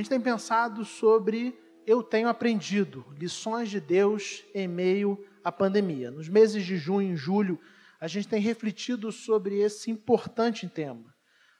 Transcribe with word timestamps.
Gente 0.00 0.08
tem 0.08 0.20
pensado 0.22 0.82
sobre 0.82 1.54
eu 1.86 2.02
tenho 2.02 2.26
aprendido 2.26 3.04
lições 3.18 3.68
de 3.68 3.78
Deus 3.78 4.42
em 4.54 4.66
meio 4.66 5.22
à 5.44 5.52
pandemia. 5.52 6.10
Nos 6.10 6.26
meses 6.26 6.64
de 6.64 6.78
junho 6.78 7.12
e 7.12 7.16
julho, 7.18 7.60
a 8.00 8.08
gente 8.08 8.26
tem 8.26 8.40
refletido 8.40 9.12
sobre 9.12 9.60
esse 9.60 9.90
importante 9.90 10.66
tema. 10.66 11.14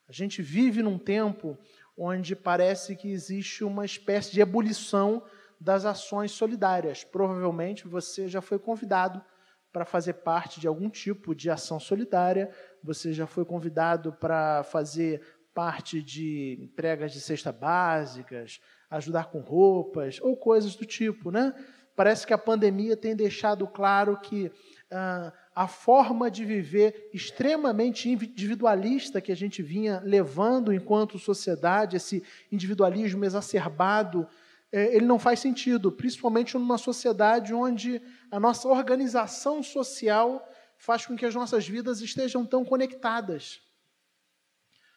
A 0.08 0.12
gente 0.12 0.40
vive 0.40 0.82
num 0.82 0.98
tempo 0.98 1.58
onde 1.95 2.34
parece 2.34 2.96
que 2.96 3.11
existe 3.11 3.62
uma 3.62 3.84
espécie 3.84 4.32
de 4.32 4.40
ebulição 4.40 5.22
das 5.61 5.84
ações 5.84 6.31
solidárias. 6.31 7.04
Provavelmente 7.04 7.86
você 7.86 8.26
já 8.26 8.40
foi 8.40 8.59
convidado 8.59 9.22
para 9.70 9.84
fazer 9.84 10.14
parte 10.14 10.59
de 10.59 10.67
algum 10.67 10.89
tipo 10.89 11.34
de 11.34 11.50
ação 11.50 11.79
solidária, 11.79 12.50
você 12.82 13.12
já 13.12 13.26
foi 13.26 13.45
convidado 13.45 14.14
para 14.14 14.64
fazer 14.64 15.39
parte 15.54 16.03
de 16.03 16.59
entregas 16.61 17.13
de 17.13 17.21
cesta 17.21 17.53
básicas, 17.53 18.61
ajudar 18.90 19.27
com 19.27 19.40
roupas 19.40 20.21
ou 20.21 20.36
coisas 20.36 20.75
do 20.75 20.85
tipo, 20.85 21.31
né? 21.31 21.54
Parece 21.95 22.26
que 22.26 22.32
a 22.32 22.39
pandemia 22.39 22.96
tem 22.96 23.14
deixado 23.14 23.67
claro 23.67 24.18
que 24.21 24.50
ah, 24.90 25.32
a 25.54 25.68
forma 25.68 26.31
de 26.31 26.45
viver 26.45 27.11
extremamente 27.13 28.09
individualista 28.09 29.21
que 29.21 29.31
a 29.31 29.36
gente 29.36 29.63
vinha 29.63 30.00
levando 30.03 30.73
enquanto 30.73 31.18
sociedade, 31.18 31.96
esse 31.96 32.23
individualismo 32.51 33.25
exacerbado, 33.25 34.27
eh, 34.73 34.97
ele 34.97 35.05
não 35.05 35.19
faz 35.19 35.41
sentido, 35.41 35.93
principalmente 35.93 36.56
numa 36.56 36.78
sociedade 36.78 37.53
onde 37.53 38.01
a 38.31 38.41
nossa 38.41 38.69
organização 38.69 39.62
social 39.62 40.48
faz 40.78 41.05
com 41.05 41.15
que 41.15 41.27
as 41.27 41.34
nossas 41.34 41.69
vidas 41.69 42.01
estejam 42.01 42.47
tão 42.47 42.65
conectadas. 42.65 43.61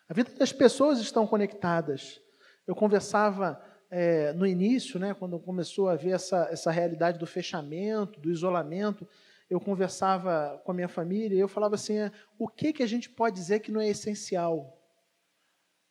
A 0.09 0.13
vida 0.13 0.31
das 0.37 0.51
pessoas 0.51 0.99
estão 0.99 1.25
conectadas. 1.25 2.19
Eu 2.67 2.75
conversava 2.75 3.61
é, 3.89 4.33
no 4.33 4.45
início, 4.45 4.99
né, 4.99 5.13
quando 5.13 5.39
começou 5.39 5.87
a 5.89 5.95
ver 5.95 6.11
essa, 6.11 6.47
essa 6.51 6.71
realidade 6.71 7.19
do 7.19 7.27
fechamento, 7.27 8.19
do 8.19 8.31
isolamento, 8.31 9.07
eu 9.49 9.59
conversava 9.59 10.59
com 10.63 10.71
a 10.71 10.75
minha 10.75 10.87
família 10.87 11.35
e 11.35 11.39
eu 11.39 11.47
falava 11.47 11.75
assim: 11.75 11.99
é, 11.99 12.11
o 12.39 12.47
que, 12.47 12.73
que 12.73 12.81
a 12.83 12.87
gente 12.87 13.09
pode 13.09 13.35
dizer 13.35 13.59
que 13.59 13.71
não 13.71 13.79
é 13.79 13.87
essencial? 13.87 14.79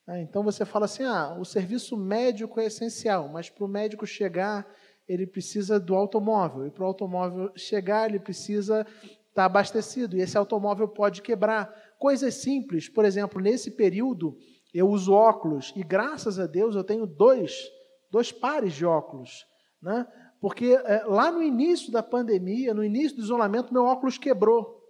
Ah, 0.06 0.18
então 0.18 0.42
você 0.42 0.64
fala 0.64 0.86
assim: 0.86 1.04
ah, 1.04 1.36
o 1.38 1.44
serviço 1.44 1.96
médico 1.96 2.58
é 2.60 2.66
essencial, 2.66 3.28
mas 3.28 3.48
para 3.48 3.64
o 3.64 3.68
médico 3.68 4.04
chegar, 4.06 4.66
ele 5.08 5.26
precisa 5.26 5.78
do 5.78 5.94
automóvel, 5.94 6.66
e 6.66 6.70
para 6.70 6.82
o 6.82 6.86
automóvel 6.86 7.52
chegar, 7.56 8.08
ele 8.08 8.18
precisa 8.18 8.86
estar 9.28 9.44
abastecido, 9.44 10.16
e 10.16 10.20
esse 10.20 10.36
automóvel 10.36 10.88
pode 10.88 11.22
quebrar. 11.22 11.72
Coisas 12.02 12.34
simples, 12.34 12.88
por 12.88 13.04
exemplo, 13.04 13.40
nesse 13.40 13.70
período 13.70 14.36
eu 14.74 14.88
uso 14.88 15.12
óculos 15.12 15.72
e 15.76 15.84
graças 15.84 16.36
a 16.36 16.48
Deus 16.48 16.74
eu 16.74 16.82
tenho 16.82 17.06
dois, 17.06 17.70
dois 18.10 18.32
pares 18.32 18.72
de 18.72 18.84
óculos, 18.84 19.46
né? 19.80 20.04
Porque 20.40 20.74
é, 20.84 21.04
lá 21.04 21.30
no 21.30 21.40
início 21.40 21.92
da 21.92 22.02
pandemia, 22.02 22.74
no 22.74 22.82
início 22.82 23.16
do 23.16 23.22
isolamento, 23.22 23.72
meu 23.72 23.84
óculos 23.84 24.18
quebrou. 24.18 24.82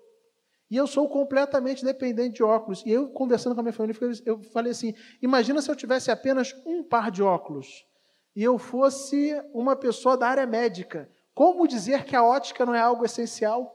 E 0.71 0.77
eu 0.79 0.87
sou 0.87 1.07
completamente 1.07 1.85
dependente 1.85 2.37
de 2.37 2.43
óculos. 2.43 2.83
E 2.87 2.91
eu, 2.91 3.11
conversando 3.11 3.55
com 3.55 3.61
a 3.61 3.63
minha 3.63 3.75
família, 3.75 3.95
eu 4.25 4.43
falei 4.45 4.73
assim: 4.73 4.95
imagina 5.21 5.61
se 5.61 5.71
eu 5.71 5.77
tivesse 5.77 6.11
apenas 6.11 6.55
um 6.65 6.83
par 6.83 7.11
de 7.11 7.23
óculos 7.23 7.85
e 8.35 8.43
eu 8.43 8.57
fosse 8.57 9.39
uma 9.53 9.77
pessoa 9.77 10.17
da 10.17 10.29
área 10.29 10.47
médica. 10.47 11.11
Como 11.35 11.69
dizer 11.69 12.07
que 12.07 12.17
a 12.17 12.25
ótica 12.25 12.65
não 12.65 12.75
é 12.75 12.81
algo 12.81 13.05
essencial? 13.05 13.71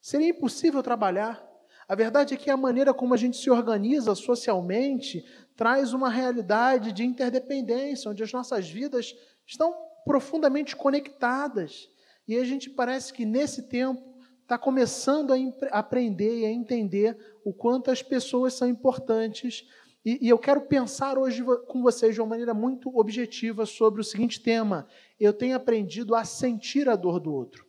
Seria 0.00 0.30
impossível 0.30 0.82
trabalhar. 0.82 1.53
A 1.88 1.94
verdade 1.94 2.34
é 2.34 2.36
que 2.36 2.50
a 2.50 2.56
maneira 2.56 2.94
como 2.94 3.14
a 3.14 3.16
gente 3.16 3.36
se 3.36 3.50
organiza 3.50 4.14
socialmente 4.14 5.24
traz 5.56 5.92
uma 5.92 6.08
realidade 6.08 6.92
de 6.92 7.04
interdependência, 7.04 8.10
onde 8.10 8.22
as 8.22 8.32
nossas 8.32 8.68
vidas 8.68 9.14
estão 9.46 9.74
profundamente 10.04 10.74
conectadas. 10.74 11.88
E 12.26 12.36
a 12.36 12.44
gente 12.44 12.70
parece 12.70 13.12
que 13.12 13.24
nesse 13.24 13.68
tempo 13.68 14.14
está 14.42 14.58
começando 14.58 15.32
a 15.32 15.78
aprender 15.78 16.40
e 16.40 16.46
a 16.46 16.50
entender 16.50 17.16
o 17.44 17.52
quanto 17.52 17.90
as 17.90 18.02
pessoas 18.02 18.54
são 18.54 18.68
importantes. 18.68 19.66
E, 20.04 20.26
e 20.26 20.28
eu 20.28 20.38
quero 20.38 20.62
pensar 20.62 21.18
hoje 21.18 21.42
com 21.66 21.82
vocês 21.82 22.14
de 22.14 22.20
uma 22.20 22.28
maneira 22.28 22.54
muito 22.54 22.96
objetiva 22.98 23.66
sobre 23.66 24.00
o 24.00 24.04
seguinte 24.04 24.40
tema: 24.40 24.86
eu 25.20 25.32
tenho 25.32 25.56
aprendido 25.56 26.14
a 26.14 26.24
sentir 26.24 26.88
a 26.88 26.96
dor 26.96 27.20
do 27.20 27.32
outro. 27.32 27.66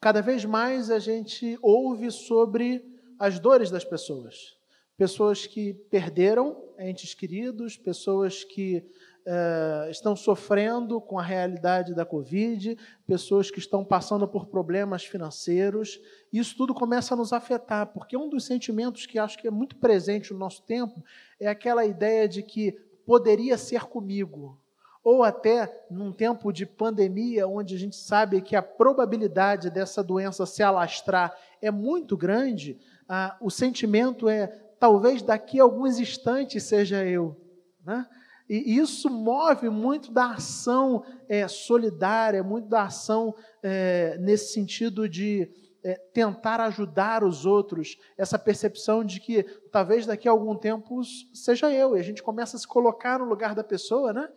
Cada 0.00 0.22
vez 0.22 0.44
mais 0.44 0.90
a 0.90 0.98
gente 0.98 1.58
ouve 1.60 2.10
sobre 2.10 2.89
as 3.20 3.38
dores 3.38 3.70
das 3.70 3.84
pessoas. 3.84 4.56
Pessoas 4.96 5.46
que 5.46 5.74
perderam 5.74 6.56
entes 6.78 7.12
queridos, 7.12 7.76
pessoas 7.76 8.42
que 8.42 8.78
uh, 9.26 9.90
estão 9.90 10.16
sofrendo 10.16 11.00
com 11.02 11.18
a 11.18 11.22
realidade 11.22 11.94
da 11.94 12.06
Covid, 12.06 12.78
pessoas 13.06 13.50
que 13.50 13.58
estão 13.58 13.84
passando 13.84 14.26
por 14.26 14.46
problemas 14.46 15.04
financeiros. 15.04 16.00
Isso 16.32 16.56
tudo 16.56 16.72
começa 16.72 17.12
a 17.12 17.16
nos 17.16 17.32
afetar, 17.32 17.88
porque 17.88 18.16
um 18.16 18.28
dos 18.28 18.46
sentimentos 18.46 19.04
que 19.04 19.18
acho 19.18 19.38
que 19.38 19.46
é 19.46 19.50
muito 19.50 19.76
presente 19.76 20.32
no 20.32 20.38
nosso 20.38 20.62
tempo 20.62 21.04
é 21.38 21.46
aquela 21.46 21.84
ideia 21.84 22.26
de 22.26 22.42
que 22.42 22.72
poderia 23.04 23.58
ser 23.58 23.82
comigo. 23.82 24.58
Ou 25.02 25.22
até 25.24 25.86
num 25.90 26.12
tempo 26.12 26.52
de 26.52 26.66
pandemia, 26.66 27.48
onde 27.48 27.74
a 27.74 27.78
gente 27.78 27.96
sabe 27.96 28.42
que 28.42 28.54
a 28.54 28.62
probabilidade 28.62 29.70
dessa 29.70 30.04
doença 30.04 30.44
se 30.44 30.62
alastrar 30.62 31.34
é 31.62 31.70
muito 31.70 32.18
grande, 32.18 32.78
ah, 33.12 33.36
o 33.40 33.50
sentimento 33.50 34.28
é 34.28 34.46
talvez 34.78 35.20
daqui 35.20 35.58
a 35.58 35.64
alguns 35.64 35.98
instantes 35.98 36.62
seja 36.62 37.04
eu. 37.04 37.36
Né? 37.84 38.06
E 38.48 38.78
isso 38.78 39.10
move 39.10 39.68
muito 39.68 40.12
da 40.12 40.30
ação 40.30 41.04
é, 41.28 41.48
solidária, 41.48 42.40
muito 42.44 42.68
da 42.68 42.84
ação 42.84 43.34
é, 43.64 44.16
nesse 44.18 44.52
sentido 44.52 45.08
de 45.08 45.50
é, 45.82 45.94
tentar 46.12 46.60
ajudar 46.60 47.24
os 47.24 47.44
outros, 47.44 47.96
essa 48.16 48.38
percepção 48.38 49.04
de 49.04 49.18
que 49.18 49.42
talvez 49.72 50.06
daqui 50.06 50.28
a 50.28 50.30
algum 50.30 50.54
tempo 50.54 51.02
seja 51.34 51.68
eu, 51.68 51.96
e 51.96 52.00
a 52.00 52.04
gente 52.04 52.22
começa 52.22 52.56
a 52.56 52.60
se 52.60 52.66
colocar 52.66 53.18
no 53.18 53.24
lugar 53.24 53.56
da 53.56 53.64
pessoa, 53.64 54.12
né? 54.12 54.28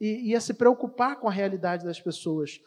E, 0.00 0.30
e 0.30 0.34
a 0.34 0.40
se 0.40 0.54
preocupar 0.54 1.20
com 1.20 1.28
a 1.28 1.32
realidade 1.32 1.84
das 1.84 2.00
pessoas. 2.00 2.60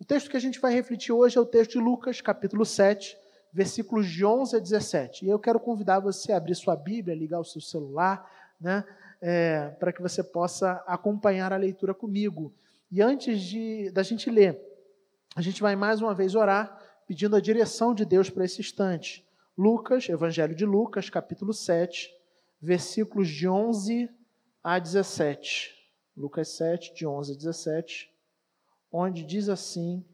O 0.00 0.04
texto 0.04 0.30
que 0.30 0.36
a 0.36 0.40
gente 0.40 0.60
vai 0.60 0.72
refletir 0.72 1.12
hoje 1.12 1.36
é 1.36 1.40
o 1.40 1.46
texto 1.46 1.72
de 1.72 1.78
Lucas, 1.78 2.20
capítulo 2.20 2.64
7, 2.64 3.16
versículos 3.52 4.08
de 4.08 4.24
11 4.24 4.56
a 4.56 4.58
17. 4.58 5.24
E 5.24 5.28
eu 5.28 5.38
quero 5.38 5.58
convidar 5.58 6.00
você 6.00 6.32
a 6.32 6.36
abrir 6.36 6.54
sua 6.54 6.76
Bíblia, 6.76 7.16
ligar 7.16 7.40
o 7.40 7.44
seu 7.44 7.60
celular, 7.60 8.30
né, 8.60 8.84
é, 9.20 9.68
para 9.78 9.92
que 9.92 10.02
você 10.02 10.22
possa 10.22 10.82
acompanhar 10.86 11.52
a 11.52 11.56
leitura 11.56 11.94
comigo. 11.94 12.52
E 12.90 13.02
antes 13.02 13.40
de, 13.40 13.90
da 13.90 14.02
gente 14.02 14.30
ler, 14.30 14.60
a 15.36 15.42
gente 15.42 15.60
vai 15.60 15.76
mais 15.76 16.00
uma 16.00 16.14
vez 16.14 16.34
orar, 16.34 16.78
pedindo 17.06 17.36
a 17.36 17.40
direção 17.40 17.94
de 17.94 18.04
Deus 18.04 18.28
para 18.30 18.44
esse 18.44 18.60
instante. 18.60 19.26
Lucas, 19.56 20.08
Evangelho 20.08 20.54
de 20.54 20.64
Lucas, 20.64 21.10
capítulo 21.10 21.52
7, 21.52 22.14
versículos 22.60 23.28
de 23.28 23.48
11 23.48 24.10
a 24.62 24.78
17. 24.78 25.74
Lucas 26.16 26.48
7, 26.56 26.94
de 26.94 27.06
11 27.06 27.32
a 27.32 27.36
17, 27.36 28.10
onde 28.90 29.24
diz 29.24 29.48
assim 29.48 30.04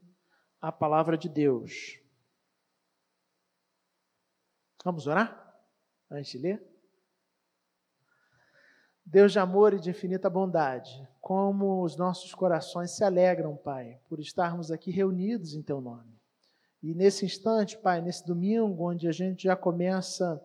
a 0.61 0.71
palavra 0.71 1.17
de 1.17 1.29
Deus. 1.29 1.99
Vamos 4.85 5.07
orar? 5.07 5.59
Antes 6.11 6.33
de 6.33 6.39
ler? 6.39 6.63
Deus 9.07 9.33
de 9.33 9.39
amor 9.39 9.73
e 9.73 9.81
de 9.81 9.89
infinita 9.89 10.29
bondade, 10.29 11.09
como 11.23 11.83
os 11.83 11.97
nossos 11.97 12.35
corações 12.35 12.91
se 12.91 13.03
alegram, 13.03 13.57
Pai, 13.57 13.99
por 14.09 14.21
estarmos 14.21 14.71
aqui 14.71 14.91
reunidos 14.91 15.55
em 15.55 15.63
Teu 15.63 15.81
nome. 15.81 16.15
E 16.83 16.95
nesse 16.95 17.25
instante, 17.25 17.79
Pai, 17.79 18.03
nesse 18.03 18.27
domingo, 18.27 18.91
onde 18.91 19.09
a 19.09 19.13
gente 19.13 19.45
já 19.45 19.57
começa 19.57 20.39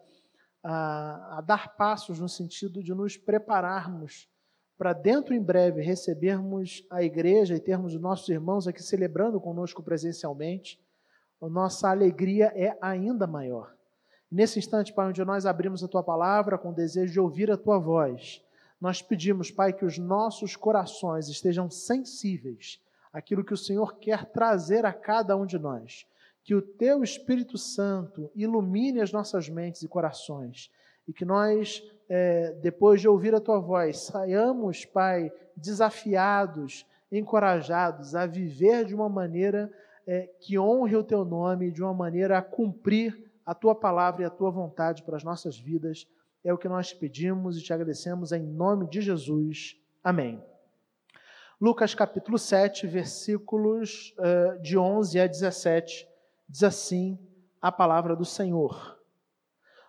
a, 0.64 1.40
a 1.40 1.42
dar 1.42 1.76
passos 1.76 2.20
no 2.20 2.30
sentido 2.30 2.82
de 2.82 2.94
nos 2.94 3.18
prepararmos 3.18 4.30
para 4.78 4.94
dentro 4.94 5.34
em 5.34 5.44
breve 5.44 5.82
recebermos 5.82 6.86
a 6.90 7.04
igreja 7.04 7.56
e 7.56 7.60
termos 7.60 7.94
os 7.94 8.02
nossos 8.02 8.30
irmãos 8.30 8.70
aqui 8.70 8.82
celebrando 8.82 9.42
conosco 9.42 9.84
presencialmente, 9.84 10.82
a 11.42 11.50
nossa 11.50 11.90
alegria 11.90 12.54
é 12.56 12.78
ainda 12.82 13.28
maior. 13.28 13.78
Nesse 14.32 14.60
instante, 14.60 14.94
Pai, 14.94 15.08
onde 15.08 15.26
nós 15.26 15.48
abrimos 15.48 15.84
a 15.84 15.88
tua 15.88 16.04
palavra 16.04 16.58
com 16.58 16.70
o 16.70 16.74
desejo 16.74 17.12
de 17.12 17.20
ouvir 17.20 17.50
a 17.50 17.58
tua 17.58 17.80
voz, 17.80 18.44
nós 18.80 19.02
pedimos, 19.02 19.50
Pai, 19.50 19.74
que 19.74 19.84
os 19.84 19.98
nossos 19.98 20.56
corações 20.56 21.28
estejam 21.28 21.70
sensíveis 21.70 22.80
àquilo 23.12 23.44
que 23.44 23.54
o 23.54 23.58
Senhor 23.58 23.98
quer 23.98 24.26
trazer 24.26 24.86
a 24.86 24.94
cada 24.94 25.36
um 25.36 25.46
de 25.46 25.58
nós. 25.58 26.06
Que 26.44 26.54
o 26.54 26.62
teu 26.62 27.04
Espírito 27.04 27.58
Santo 27.58 28.30
ilumine 28.36 29.02
as 29.02 29.12
nossas 29.12 29.50
mentes 29.50 29.82
e 29.82 29.88
corações 29.88 30.72
e 31.08 31.14
que 31.14 31.26
nós, 31.26 31.84
é, 32.08 32.52
depois 32.62 33.02
de 33.02 33.08
ouvir 33.08 33.34
a 33.34 33.42
tua 33.42 33.60
voz, 33.60 33.98
saiamos, 33.98 34.86
Pai, 34.86 35.32
desafiados, 35.56 36.86
encorajados 37.12 38.14
a 38.14 38.28
viver 38.28 38.86
de 38.86 38.94
uma 38.94 39.10
maneira 39.10 39.72
é, 40.06 40.30
que 40.40 40.58
honre 40.58 40.96
o 40.96 41.04
teu 41.04 41.26
nome, 41.26 41.72
de 41.72 41.82
uma 41.82 41.96
maneira 41.96 42.38
a 42.38 42.44
cumprir 42.44 43.29
a 43.50 43.56
tua 43.56 43.74
palavra 43.74 44.22
e 44.22 44.26
a 44.26 44.30
tua 44.30 44.52
vontade 44.52 45.02
para 45.02 45.18
as 45.18 45.24
nossas 45.24 45.58
vidas. 45.58 46.08
É 46.44 46.54
o 46.54 46.58
que 46.58 46.70
nós 46.70 46.90
te 46.90 46.96
pedimos 46.96 47.58
e 47.58 47.64
te 47.64 47.74
agradecemos 47.74 48.32
em 48.32 48.44
nome 48.44 48.88
de 48.88 49.02
Jesus. 49.02 49.76
Amém. 50.04 50.40
Lucas 51.60 51.96
capítulo 51.96 52.38
7, 52.38 52.86
versículos 52.86 54.16
uh, 54.20 54.62
de 54.62 54.78
11 54.78 55.20
a 55.20 55.26
17, 55.26 56.08
diz 56.48 56.62
assim 56.62 57.18
a 57.60 57.72
palavra 57.72 58.16
do 58.16 58.24
Senhor. 58.24 59.00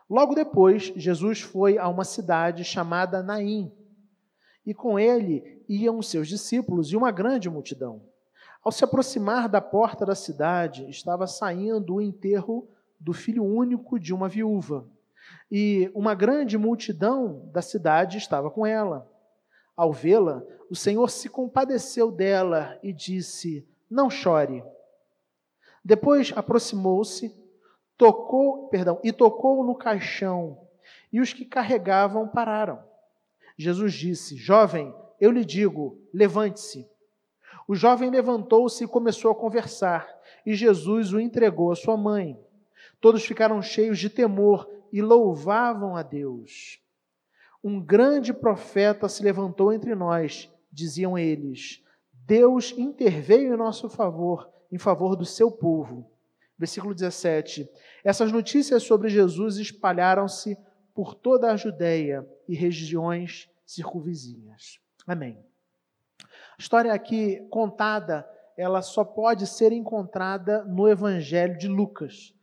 Logo 0.08 0.34
depois, 0.34 0.84
Jesus 0.96 1.42
foi 1.42 1.76
a 1.76 1.86
uma 1.86 2.04
cidade 2.04 2.64
chamada 2.64 3.22
Naim, 3.22 3.70
e 4.64 4.72
com 4.72 4.98
ele 4.98 5.62
iam 5.68 6.00
seus 6.00 6.28
discípulos 6.28 6.92
e 6.92 6.96
uma 6.96 7.10
grande 7.10 7.50
multidão. 7.50 8.00
Ao 8.64 8.72
se 8.72 8.84
aproximar 8.84 9.50
da 9.50 9.60
porta 9.60 10.06
da 10.06 10.14
cidade, 10.14 10.88
estava 10.88 11.26
saindo 11.26 11.96
o 11.96 12.00
enterro 12.00 12.66
do 13.00 13.12
filho 13.12 13.42
único 13.42 13.98
de 13.98 14.12
uma 14.12 14.28
viúva, 14.28 14.86
e 15.50 15.90
uma 15.94 16.14
grande 16.14 16.58
multidão 16.58 17.48
da 17.52 17.62
cidade 17.62 18.18
estava 18.18 18.50
com 18.50 18.66
ela. 18.66 19.10
Ao 19.76 19.92
vê-la, 19.92 20.42
o 20.70 20.76
Senhor 20.76 21.08
se 21.08 21.28
compadeceu 21.28 22.12
dela 22.12 22.78
e 22.82 22.92
disse: 22.92 23.66
Não 23.90 24.10
chore. 24.10 24.62
Depois 25.82 26.32
aproximou-se, 26.36 27.34
tocou, 27.96 28.68
perdão, 28.68 29.00
e 29.02 29.12
tocou 29.12 29.64
no 29.64 29.74
caixão, 29.74 30.58
e 31.12 31.20
os 31.20 31.32
que 31.32 31.44
carregavam 31.44 32.28
pararam. 32.28 32.78
Jesus 33.56 33.94
disse: 33.94 34.36
Jovem, 34.36 34.94
eu 35.20 35.30
lhe 35.30 35.44
digo, 35.44 35.98
levante-se. 36.12 36.88
O 37.66 37.74
jovem 37.74 38.10
levantou-se 38.10 38.82
e 38.82 38.88
começou 38.88 39.30
a 39.30 39.34
conversar, 39.34 40.08
e 40.44 40.54
Jesus 40.54 41.12
o 41.12 41.20
entregou 41.20 41.70
à 41.70 41.76
sua 41.76 41.96
mãe. 41.96 42.38
Todos 43.00 43.24
ficaram 43.24 43.62
cheios 43.62 43.98
de 43.98 44.10
temor 44.10 44.68
e 44.92 45.00
louvavam 45.00 45.96
a 45.96 46.02
Deus. 46.02 46.80
Um 47.62 47.80
grande 47.80 48.32
profeta 48.32 49.08
se 49.08 49.22
levantou 49.22 49.72
entre 49.72 49.94
nós, 49.94 50.50
diziam 50.72 51.18
eles. 51.18 51.82
Deus 52.12 52.72
interveio 52.76 53.54
em 53.54 53.56
nosso 53.56 53.88
favor, 53.88 54.50
em 54.70 54.78
favor 54.78 55.16
do 55.16 55.24
seu 55.24 55.50
povo. 55.50 56.10
Versículo 56.58 56.94
17. 56.94 57.68
Essas 58.04 58.30
notícias 58.30 58.82
sobre 58.82 59.08
Jesus 59.08 59.56
espalharam-se 59.56 60.56
por 60.94 61.14
toda 61.14 61.50
a 61.50 61.56
Judéia 61.56 62.28
e 62.46 62.54
regiões 62.54 63.48
circunvizinhas. 63.64 64.78
Amém. 65.06 65.38
A 66.22 66.60
história 66.60 66.92
aqui 66.92 67.46
contada, 67.50 68.28
ela 68.56 68.82
só 68.82 69.04
pode 69.04 69.46
ser 69.46 69.72
encontrada 69.72 70.64
no 70.64 70.88
Evangelho 70.88 71.56
de 71.56 71.68
Lucas. 71.68 72.34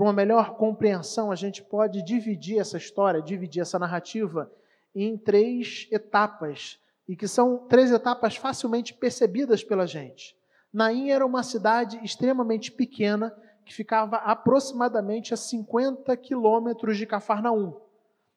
Para 0.00 0.06
uma 0.06 0.14
melhor 0.14 0.54
compreensão, 0.54 1.30
a 1.30 1.34
gente 1.34 1.62
pode 1.62 2.02
dividir 2.02 2.58
essa 2.58 2.78
história, 2.78 3.20
dividir 3.20 3.60
essa 3.60 3.78
narrativa 3.78 4.50
em 4.94 5.18
três 5.18 5.88
etapas, 5.92 6.80
e 7.06 7.14
que 7.14 7.28
são 7.28 7.66
três 7.68 7.92
etapas 7.92 8.34
facilmente 8.34 8.94
percebidas 8.94 9.62
pela 9.62 9.86
gente. 9.86 10.34
Naim 10.72 11.10
era 11.10 11.26
uma 11.26 11.42
cidade 11.42 12.00
extremamente 12.02 12.72
pequena, 12.72 13.36
que 13.62 13.74
ficava 13.74 14.16
aproximadamente 14.16 15.34
a 15.34 15.36
50 15.36 16.16
quilômetros 16.16 16.96
de 16.96 17.04
Cafarnaum. 17.04 17.78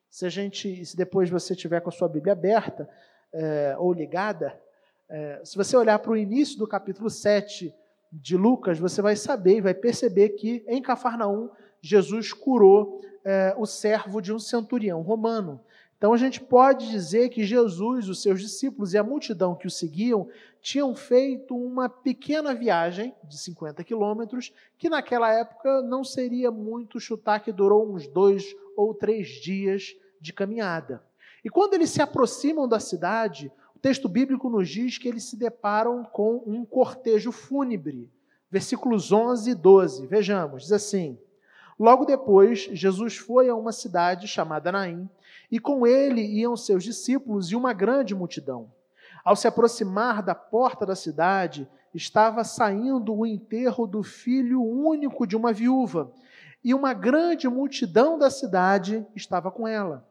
Se 0.09 0.25
a 0.25 0.29
gente, 0.29 0.85
se 0.85 0.97
depois 0.97 1.29
você 1.29 1.55
tiver 1.55 1.79
com 1.79 1.87
a 1.87 1.93
sua 1.93 2.09
Bíblia 2.09 2.33
aberta 2.33 2.89
é, 3.31 3.73
ou 3.79 3.93
ligada, 3.93 4.61
é, 5.07 5.39
se 5.45 5.55
você 5.55 5.77
olhar 5.77 5.97
para 5.99 6.11
o 6.11 6.17
início 6.17 6.59
do 6.59 6.67
capítulo 6.67 7.09
7 7.09 7.73
de 8.21 8.37
Lucas, 8.37 8.77
você 8.77 9.01
vai 9.01 9.15
saber 9.15 9.57
e 9.57 9.61
vai 9.61 9.73
perceber 9.73 10.29
que 10.29 10.63
em 10.67 10.81
Cafarnaum, 10.81 11.49
Jesus 11.81 12.31
curou 12.31 13.01
é, 13.25 13.55
o 13.57 13.65
servo 13.65 14.21
de 14.21 14.31
um 14.31 14.37
centurião 14.37 15.01
romano. 15.01 15.59
Então 15.97 16.13
a 16.13 16.17
gente 16.17 16.39
pode 16.39 16.89
dizer 16.89 17.29
que 17.29 17.43
Jesus, 17.43 18.09
os 18.09 18.21
seus 18.21 18.41
discípulos 18.41 18.93
e 18.93 18.97
a 18.97 19.03
multidão 19.03 19.55
que 19.55 19.65
o 19.65 19.71
seguiam 19.71 20.27
tinham 20.61 20.93
feito 20.93 21.55
uma 21.55 21.89
pequena 21.89 22.53
viagem 22.53 23.15
de 23.23 23.37
50 23.37 23.83
quilômetros, 23.83 24.53
que 24.77 24.89
naquela 24.89 25.33
época 25.33 25.81
não 25.81 26.03
seria 26.03 26.51
muito 26.51 26.99
chutar, 26.99 27.39
que 27.39 27.51
durou 27.51 27.93
uns 27.93 28.07
dois 28.07 28.53
ou 28.77 28.93
três 28.93 29.27
dias 29.29 29.95
de 30.19 30.31
caminhada. 30.31 31.03
E 31.43 31.49
quando 31.49 31.73
eles 31.73 31.89
se 31.89 32.01
aproximam 32.01 32.67
da 32.67 32.79
cidade, 32.79 33.51
texto 33.83 34.07
bíblico 34.07 34.49
nos 34.49 34.69
diz 34.69 34.97
que 34.97 35.09
eles 35.09 35.25
se 35.25 35.35
deparam 35.35 36.05
com 36.05 36.41
um 36.47 36.63
cortejo 36.63 37.33
fúnebre. 37.33 38.09
Versículos 38.49 39.11
11 39.11 39.51
e 39.51 39.55
12. 39.55 40.07
Vejamos, 40.07 40.63
diz 40.63 40.71
assim: 40.71 41.19
Logo 41.77 42.05
depois, 42.05 42.69
Jesus 42.71 43.17
foi 43.17 43.49
a 43.49 43.55
uma 43.55 43.73
cidade 43.73 44.25
chamada 44.25 44.71
Naim, 44.71 45.09
e 45.51 45.59
com 45.59 45.85
ele 45.85 46.21
iam 46.21 46.55
seus 46.55 46.81
discípulos 46.81 47.51
e 47.51 47.57
uma 47.57 47.73
grande 47.73 48.15
multidão. 48.15 48.71
Ao 49.21 49.35
se 49.35 49.49
aproximar 49.49 50.23
da 50.23 50.33
porta 50.33 50.85
da 50.85 50.95
cidade, 50.95 51.67
estava 51.93 52.45
saindo 52.45 53.13
o 53.13 53.25
enterro 53.25 53.85
do 53.85 54.01
filho 54.01 54.63
único 54.63 55.27
de 55.27 55.35
uma 55.35 55.51
viúva, 55.51 56.09
e 56.63 56.73
uma 56.73 56.93
grande 56.93 57.49
multidão 57.49 58.17
da 58.17 58.29
cidade 58.29 59.05
estava 59.13 59.51
com 59.51 59.67
ela. 59.67 60.07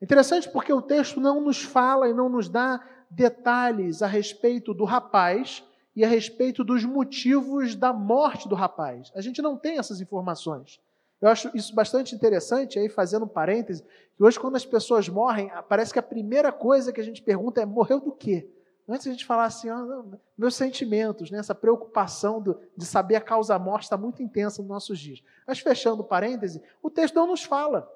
Interessante 0.00 0.48
porque 0.48 0.72
o 0.72 0.82
texto 0.82 1.20
não 1.20 1.40
nos 1.40 1.62
fala 1.62 2.08
e 2.08 2.14
não 2.14 2.28
nos 2.28 2.48
dá 2.48 2.80
detalhes 3.10 4.02
a 4.02 4.06
respeito 4.06 4.72
do 4.74 4.84
rapaz 4.84 5.64
e 5.94 6.04
a 6.04 6.08
respeito 6.08 6.62
dos 6.62 6.84
motivos 6.84 7.74
da 7.74 7.92
morte 7.92 8.48
do 8.48 8.54
rapaz. 8.54 9.10
A 9.14 9.20
gente 9.20 9.42
não 9.42 9.56
tem 9.56 9.78
essas 9.78 10.00
informações. 10.00 10.80
Eu 11.20 11.28
acho 11.28 11.50
isso 11.56 11.74
bastante 11.74 12.14
interessante, 12.14 12.78
aí 12.78 12.88
fazendo 12.88 13.24
um 13.24 13.28
parêntese, 13.28 13.82
que 14.16 14.22
hoje 14.22 14.38
quando 14.38 14.54
as 14.54 14.64
pessoas 14.64 15.08
morrem, 15.08 15.50
parece 15.68 15.92
que 15.92 15.98
a 15.98 16.02
primeira 16.02 16.52
coisa 16.52 16.92
que 16.92 17.00
a 17.00 17.04
gente 17.04 17.20
pergunta 17.22 17.60
é 17.60 17.66
morreu 17.66 18.00
do 18.00 18.12
quê? 18.12 18.48
Antes 18.88 19.06
a 19.06 19.10
gente 19.10 19.26
falar 19.26 19.44
assim, 19.44 19.68
ah, 19.68 19.82
não, 19.82 20.18
meus 20.36 20.54
sentimentos, 20.54 21.30
né, 21.30 21.38
essa 21.38 21.54
preocupação 21.54 22.40
do, 22.40 22.58
de 22.74 22.86
saber 22.86 23.16
a 23.16 23.20
causa 23.20 23.52
da 23.52 23.58
morte 23.58 23.82
está 23.82 23.98
muito 23.98 24.22
intensa 24.22 24.62
nos 24.62 24.68
nossos 24.68 24.98
dias. 24.98 25.22
Mas 25.46 25.58
fechando 25.58 26.02
parêntese, 26.02 26.62
o 26.82 26.88
texto 26.88 27.16
não 27.16 27.26
nos 27.26 27.42
fala 27.42 27.92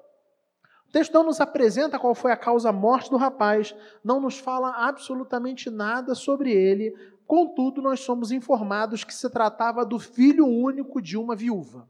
texto 0.93 1.11
não 1.11 1.23
nos 1.23 1.41
apresenta 1.41 1.97
qual 1.97 2.13
foi 2.13 2.31
a 2.31 2.37
causa 2.37 2.71
morte 2.71 3.09
do 3.09 3.17
rapaz, 3.17 3.75
não 4.03 4.21
nos 4.21 4.37
fala 4.37 4.87
absolutamente 4.87 5.71
nada 5.71 6.13
sobre 6.13 6.51
ele, 6.51 6.95
contudo, 7.25 7.81
nós 7.81 8.01
somos 8.01 8.31
informados 8.31 9.03
que 9.03 9.13
se 9.13 9.27
tratava 9.27 9.83
do 9.83 9.97
filho 9.97 10.45
único 10.45 11.01
de 11.01 11.17
uma 11.17 11.35
viúva. 11.35 11.89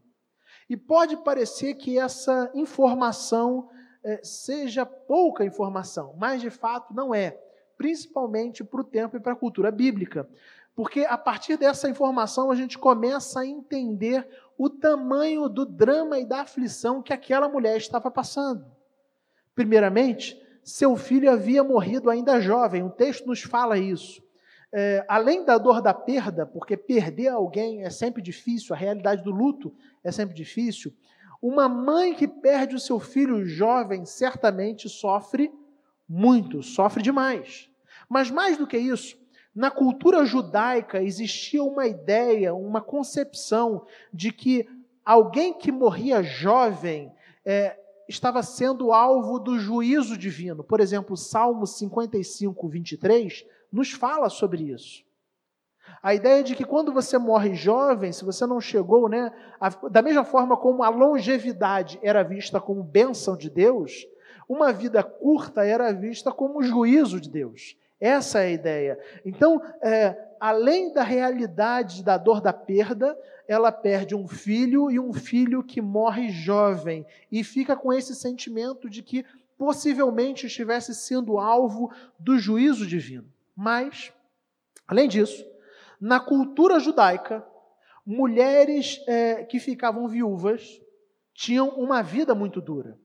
E 0.70 0.74
pode 0.74 1.18
parecer 1.18 1.74
que 1.74 1.98
essa 1.98 2.50
informação 2.54 3.68
é, 4.02 4.20
seja 4.24 4.86
pouca 4.86 5.44
informação, 5.44 6.14
mas 6.16 6.40
de 6.40 6.48
fato 6.48 6.94
não 6.94 7.14
é, 7.14 7.38
principalmente 7.76 8.64
para 8.64 8.80
o 8.80 8.84
tempo 8.84 9.18
e 9.18 9.20
para 9.20 9.34
a 9.34 9.36
cultura 9.36 9.70
bíblica. 9.70 10.26
Porque 10.74 11.00
a 11.00 11.18
partir 11.18 11.58
dessa 11.58 11.90
informação 11.90 12.50
a 12.50 12.54
gente 12.54 12.78
começa 12.78 13.40
a 13.40 13.46
entender 13.46 14.26
o 14.56 14.70
tamanho 14.70 15.46
do 15.46 15.66
drama 15.66 16.18
e 16.18 16.24
da 16.24 16.40
aflição 16.40 17.02
que 17.02 17.12
aquela 17.12 17.50
mulher 17.50 17.76
estava 17.76 18.10
passando. 18.10 18.73
Primeiramente, 19.54 20.40
seu 20.62 20.96
filho 20.96 21.30
havia 21.30 21.62
morrido 21.62 22.10
ainda 22.10 22.40
jovem, 22.40 22.82
o 22.82 22.90
texto 22.90 23.26
nos 23.26 23.42
fala 23.42 23.78
isso. 23.78 24.22
É, 24.72 25.04
além 25.06 25.44
da 25.44 25.56
dor 25.56 25.80
da 25.80 25.94
perda, 25.94 26.44
porque 26.44 26.76
perder 26.76 27.28
alguém 27.28 27.84
é 27.84 27.90
sempre 27.90 28.20
difícil, 28.20 28.74
a 28.74 28.78
realidade 28.78 29.22
do 29.22 29.30
luto 29.30 29.72
é 30.02 30.10
sempre 30.10 30.34
difícil, 30.34 30.92
uma 31.40 31.68
mãe 31.68 32.14
que 32.14 32.26
perde 32.26 32.74
o 32.74 32.80
seu 32.80 32.98
filho 32.98 33.44
jovem 33.44 34.04
certamente 34.04 34.88
sofre 34.88 35.52
muito, 36.08 36.62
sofre 36.62 37.02
demais. 37.02 37.70
Mas 38.08 38.30
mais 38.30 38.56
do 38.56 38.66
que 38.66 38.78
isso, 38.78 39.16
na 39.54 39.70
cultura 39.70 40.24
judaica 40.24 41.02
existia 41.02 41.62
uma 41.62 41.86
ideia, 41.86 42.54
uma 42.54 42.80
concepção 42.80 43.86
de 44.12 44.32
que 44.32 44.66
alguém 45.04 45.52
que 45.52 45.70
morria 45.70 46.22
jovem 46.22 47.12
é, 47.44 47.78
estava 48.08 48.42
sendo 48.42 48.92
alvo 48.92 49.38
do 49.38 49.58
juízo 49.58 50.16
divino. 50.16 50.62
Por 50.62 50.80
exemplo, 50.80 51.16
Salmo 51.16 51.66
55, 51.66 52.68
23 52.68 53.44
nos 53.72 53.92
fala 53.92 54.28
sobre 54.28 54.70
isso. 54.72 55.04
A 56.02 56.14
ideia 56.14 56.42
de 56.42 56.54
que 56.54 56.64
quando 56.64 56.92
você 56.92 57.18
morre 57.18 57.54
jovem, 57.54 58.12
se 58.12 58.24
você 58.24 58.46
não 58.46 58.60
chegou, 58.60 59.08
né, 59.08 59.32
a, 59.60 59.68
da 59.88 60.02
mesma 60.02 60.24
forma 60.24 60.56
como 60.56 60.82
a 60.82 60.88
longevidade 60.88 61.98
era 62.02 62.22
vista 62.22 62.60
como 62.60 62.82
bênção 62.82 63.36
de 63.36 63.50
Deus, 63.50 64.06
uma 64.48 64.72
vida 64.72 65.02
curta 65.02 65.64
era 65.64 65.92
vista 65.92 66.30
como 66.30 66.62
juízo 66.62 67.20
de 67.20 67.30
Deus. 67.30 67.76
Essa 68.00 68.40
é 68.40 68.46
a 68.46 68.50
ideia. 68.50 68.98
Então, 69.24 69.62
é, 69.82 70.16
além 70.44 70.92
da 70.92 71.02
realidade 71.02 72.04
da 72.04 72.18
dor 72.18 72.38
da 72.38 72.52
perda, 72.52 73.18
ela 73.48 73.72
perde 73.72 74.14
um 74.14 74.28
filho 74.28 74.90
e 74.90 75.00
um 75.00 75.10
filho 75.10 75.64
que 75.64 75.80
morre 75.80 76.28
jovem 76.28 77.06
e 77.32 77.42
fica 77.42 77.74
com 77.74 77.90
esse 77.90 78.14
sentimento 78.14 78.90
de 78.90 79.02
que 79.02 79.24
possivelmente 79.56 80.46
estivesse 80.46 80.94
sendo 80.94 81.38
alvo 81.38 81.90
do 82.18 82.38
juízo 82.38 82.86
divino. 82.86 83.26
Mas, 83.56 84.12
além 84.86 85.08
disso, 85.08 85.42
na 85.98 86.20
cultura 86.20 86.78
judaica, 86.78 87.42
mulheres 88.04 89.02
é, 89.06 89.44
que 89.44 89.58
ficavam 89.58 90.06
viúvas 90.08 90.78
tinham 91.32 91.70
uma 91.70 92.02
vida 92.02 92.34
muito 92.34 92.60
dura. 92.60 92.98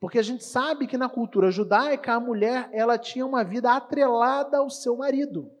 Porque 0.00 0.18
a 0.18 0.24
gente 0.24 0.42
sabe 0.42 0.88
que 0.88 0.98
na 0.98 1.08
cultura 1.08 1.52
judaica 1.52 2.14
a 2.14 2.18
mulher 2.18 2.68
ela 2.72 2.98
tinha 2.98 3.24
uma 3.24 3.44
vida 3.44 3.76
atrelada 3.76 4.58
ao 4.58 4.68
seu 4.68 4.96
marido. 4.96 5.52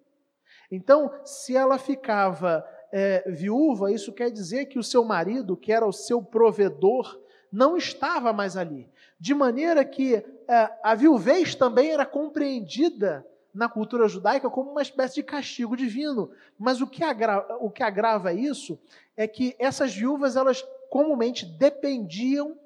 Então, 0.70 1.10
se 1.24 1.56
ela 1.56 1.78
ficava 1.78 2.64
é, 2.92 3.28
viúva, 3.30 3.92
isso 3.92 4.12
quer 4.12 4.30
dizer 4.30 4.66
que 4.66 4.78
o 4.78 4.84
seu 4.84 5.04
marido, 5.04 5.56
que 5.56 5.72
era 5.72 5.86
o 5.86 5.92
seu 5.92 6.22
provedor, 6.22 7.20
não 7.52 7.76
estava 7.76 8.32
mais 8.32 8.56
ali. 8.56 8.88
De 9.18 9.34
maneira 9.34 9.84
que 9.84 10.14
é, 10.48 10.70
a 10.82 10.94
viuvez 10.94 11.54
também 11.54 11.90
era 11.90 12.06
compreendida 12.06 13.26
na 13.52 13.68
cultura 13.68 14.08
judaica 14.08 14.48
como 14.48 14.70
uma 14.70 14.82
espécie 14.82 15.16
de 15.16 15.22
castigo 15.22 15.76
divino. 15.76 16.30
Mas 16.58 16.80
o 16.80 16.86
que, 16.86 17.02
agrava, 17.02 17.56
o 17.60 17.70
que 17.70 17.82
agrava 17.82 18.32
isso 18.32 18.78
é 19.16 19.26
que 19.26 19.56
essas 19.58 19.94
viúvas, 19.94 20.36
elas 20.36 20.64
comumente 20.88 21.44
dependiam 21.44 22.56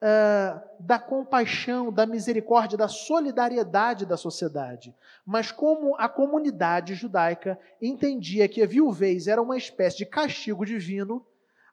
uh, 0.00 0.60
da 0.80 0.98
compaixão, 0.98 1.92
da 1.92 2.06
misericórdia, 2.06 2.78
da 2.78 2.88
solidariedade 2.88 4.06
da 4.06 4.16
sociedade. 4.16 4.94
Mas 5.24 5.52
como 5.52 5.94
a 5.96 6.08
comunidade 6.08 6.94
judaica 6.94 7.58
entendia 7.80 8.48
que 8.48 8.62
a 8.62 8.66
viuvez 8.66 9.26
era 9.26 9.42
uma 9.42 9.56
espécie 9.56 9.98
de 9.98 10.06
castigo 10.06 10.64
divino, 10.64 11.24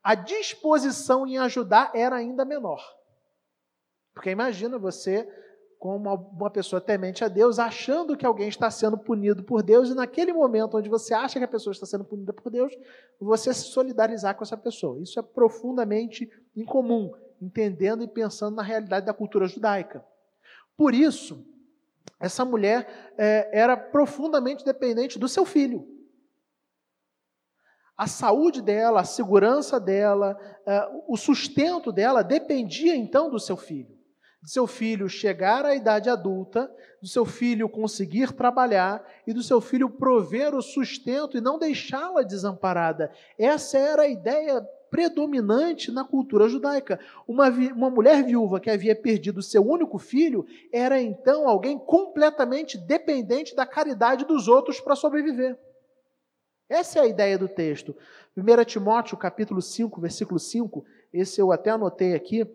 a 0.03 0.15
disposição 0.15 1.25
em 1.25 1.38
ajudar 1.38 1.91
era 1.93 2.15
ainda 2.15 2.46
menor. 2.46 2.81
Porque 4.13 4.29
imagina 4.29 4.77
você 4.77 5.27
como 5.79 6.12
uma 6.31 6.50
pessoa 6.50 6.81
temente 6.81 7.24
a 7.24 7.27
Deus, 7.27 7.60
achando 7.60 8.17
que 8.17 8.25
alguém 8.25 8.48
está 8.48 8.69
sendo 8.72 8.98
punido 8.98 9.43
por 9.43 9.62
Deus, 9.62 9.89
e 9.89 9.93
naquele 9.93 10.34
momento 10.34 10.75
onde 10.75 10.89
você 10.89 11.13
acha 11.13 11.38
que 11.38 11.46
a 11.46 11.48
pessoa 11.48 11.72
está 11.72 11.86
sendo 11.86 12.03
punida 12.03 12.34
por 12.34 12.51
Deus, 12.51 12.74
você 13.19 13.53
se 13.53 13.65
solidarizar 13.65 14.36
com 14.36 14.43
essa 14.43 14.57
pessoa. 14.57 15.00
Isso 15.00 15.19
é 15.19 15.22
profundamente 15.22 16.27
incomum, 16.55 17.12
entendendo 17.41 18.03
e 18.03 18.08
pensando 18.08 18.56
na 18.56 18.63
realidade 18.63 19.06
da 19.06 19.13
cultura 19.13 19.48
judaica. 19.48 20.03
Por 20.75 20.94
isso, 20.94 21.46
essa 22.20 22.44
mulher 22.44 23.13
é, 23.17 23.50
era 23.51 23.75
profundamente 23.75 24.65
dependente 24.65 25.20
do 25.20 25.27
seu 25.27 25.46
filho. 25.46 25.88
A 27.96 28.08
saúde 28.08 28.62
dela, 28.62 29.01
a 29.01 29.06
segurança 29.06 29.79
dela, 29.79 30.38
é, 30.65 30.88
o 31.08 31.17
sustento 31.17 31.91
dela 31.91 32.24
dependia 32.24 32.96
então 32.96 33.29
do 33.29 33.39
seu 33.39 33.58
filho 33.58 33.98
do 34.41 34.50
seu 34.50 34.65
filho 34.65 35.10
chegar 35.10 35.65
à 35.65 35.75
idade 35.75 36.10
adulta, 36.10 36.72
do 37.01 37.08
seu 37.08 37.25
filho 37.25 37.67
conseguir 37.67 38.32
trabalhar 38.32 39.06
e 39.27 39.34
do 39.34 39.44
seu 39.44 39.60
filho 39.60 39.89
prover 39.89 40.56
o 40.56 40.62
sustento 40.62 41.38
e 41.38 41.41
não 41.41 41.60
deixá-la 41.60 42.22
desamparada. 42.22 43.12
Essa 43.38 43.77
era 43.77 44.03
a 44.03 44.08
ideia 44.08 44.65
predominante 44.89 45.91
na 45.91 46.03
cultura 46.03 46.48
judaica. 46.48 47.00
Uma, 47.27 47.50
uma 47.50 47.89
mulher 47.89 48.24
viúva 48.24 48.60
que 48.60 48.70
havia 48.70 48.96
perdido 48.96 49.41
seu 49.41 49.65
único 49.65 49.98
filho 49.98 50.46
era 50.72 51.01
então 51.01 51.48
alguém 51.48 51.77
completamente 51.77 52.77
dependente 52.77 53.56
da 53.56 53.65
caridade 53.65 54.25
dos 54.25 54.48
outros 54.48 54.79
para 54.79 54.96
sobreviver. 54.96 55.58
Essa 56.70 57.00
é 57.00 57.01
a 57.03 57.08
ideia 57.08 57.38
do 57.38 57.48
texto. 57.48 57.96
1 58.36 58.65
Timóteo, 58.65 59.17
capítulo 59.17 59.62
5, 59.62 60.01
versículo 60.01 60.39
5, 60.39 60.86
esse 61.13 61.39
eu 61.39 61.51
até 61.51 61.70
anotei 61.70 62.13
aqui 62.13 62.46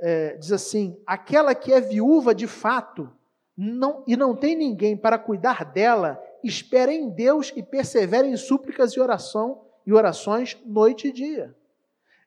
é, 0.00 0.36
diz 0.36 0.52
assim: 0.52 0.96
aquela 1.06 1.54
que 1.54 1.72
é 1.72 1.80
viúva 1.80 2.34
de 2.34 2.46
fato 2.46 3.10
não, 3.56 4.04
e 4.06 4.16
não 4.16 4.34
tem 4.34 4.56
ninguém 4.56 4.96
para 4.96 5.18
cuidar 5.18 5.64
dela, 5.64 6.22
espera 6.42 6.92
em 6.92 7.08
Deus 7.08 7.52
e 7.56 7.62
persevera 7.62 8.26
em 8.26 8.36
súplicas 8.36 8.92
e 8.92 9.00
oração 9.00 9.62
e 9.86 9.92
orações 9.92 10.58
noite 10.64 11.08
e 11.08 11.12
dia. 11.12 11.54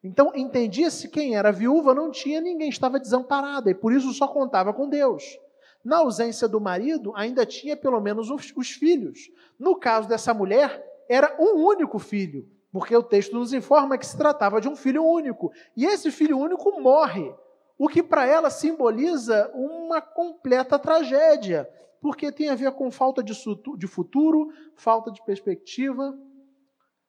Então 0.07 0.31
entendia-se 0.33 1.09
quem 1.09 1.35
era 1.35 1.51
viúva 1.51 1.93
não 1.93 2.09
tinha 2.09 2.39
ninguém, 2.39 2.69
estava 2.69 2.97
desamparada 2.97 3.69
e 3.69 3.75
por 3.75 3.91
isso 3.91 4.13
só 4.13 4.25
contava 4.25 4.73
com 4.73 4.87
Deus. 4.87 5.37
Na 5.83 5.97
ausência 5.97 6.47
do 6.47 6.61
marido, 6.61 7.11
ainda 7.13 7.45
tinha 7.45 7.75
pelo 7.75 7.99
menos 7.99 8.29
os, 8.29 8.53
os 8.55 8.71
filhos. 8.71 9.29
No 9.59 9.75
caso 9.75 10.07
dessa 10.07 10.33
mulher, 10.33 10.81
era 11.09 11.35
um 11.37 11.65
único 11.65 11.99
filho, 11.99 12.47
porque 12.71 12.95
o 12.95 13.03
texto 13.03 13.35
nos 13.35 13.51
informa 13.51 13.97
que 13.97 14.05
se 14.05 14.17
tratava 14.17 14.61
de 14.61 14.69
um 14.69 14.77
filho 14.77 15.03
único. 15.03 15.51
E 15.75 15.85
esse 15.85 16.09
filho 16.09 16.37
único 16.37 16.79
morre 16.79 17.33
o 17.77 17.87
que 17.87 18.01
para 18.01 18.25
ela 18.25 18.49
simboliza 18.49 19.51
uma 19.53 20.01
completa 20.01 20.79
tragédia, 20.79 21.69
porque 22.01 22.31
tem 22.31 22.49
a 22.49 22.55
ver 22.55 22.71
com 22.71 22.89
falta 22.89 23.21
de 23.21 23.87
futuro, 23.87 24.51
falta 24.75 25.11
de 25.11 25.23
perspectiva, 25.23 26.17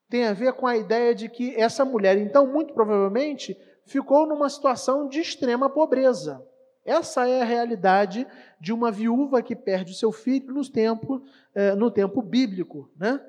tem 0.09 0.27
a 0.27 0.33
ver 0.33 0.53
com 0.55 0.67
a 0.67 0.77
ideia 0.77 1.15
de 1.15 1.29
que 1.29 1.55
essa 1.55 1.85
mulher, 1.85 2.17
então, 2.17 2.47
muito 2.47 2.73
provavelmente, 2.73 3.59
ficou 3.85 4.27
numa 4.27 4.49
situação 4.49 5.09
de 5.09 5.21
extrema 5.21 5.69
pobreza. 5.69 6.45
Essa 6.85 7.29
é 7.29 7.43
a 7.43 7.45
realidade 7.45 8.27
de 8.59 8.73
uma 8.73 8.91
viúva 8.91 9.43
que 9.43 9.55
perde 9.55 9.93
o 9.93 9.95
seu 9.95 10.11
filho 10.11 10.55
no 10.55 10.67
tempo, 10.67 11.23
eh, 11.55 11.75
no 11.75 11.91
tempo 11.91 12.23
bíblico. 12.23 12.91
Né? 12.99 13.21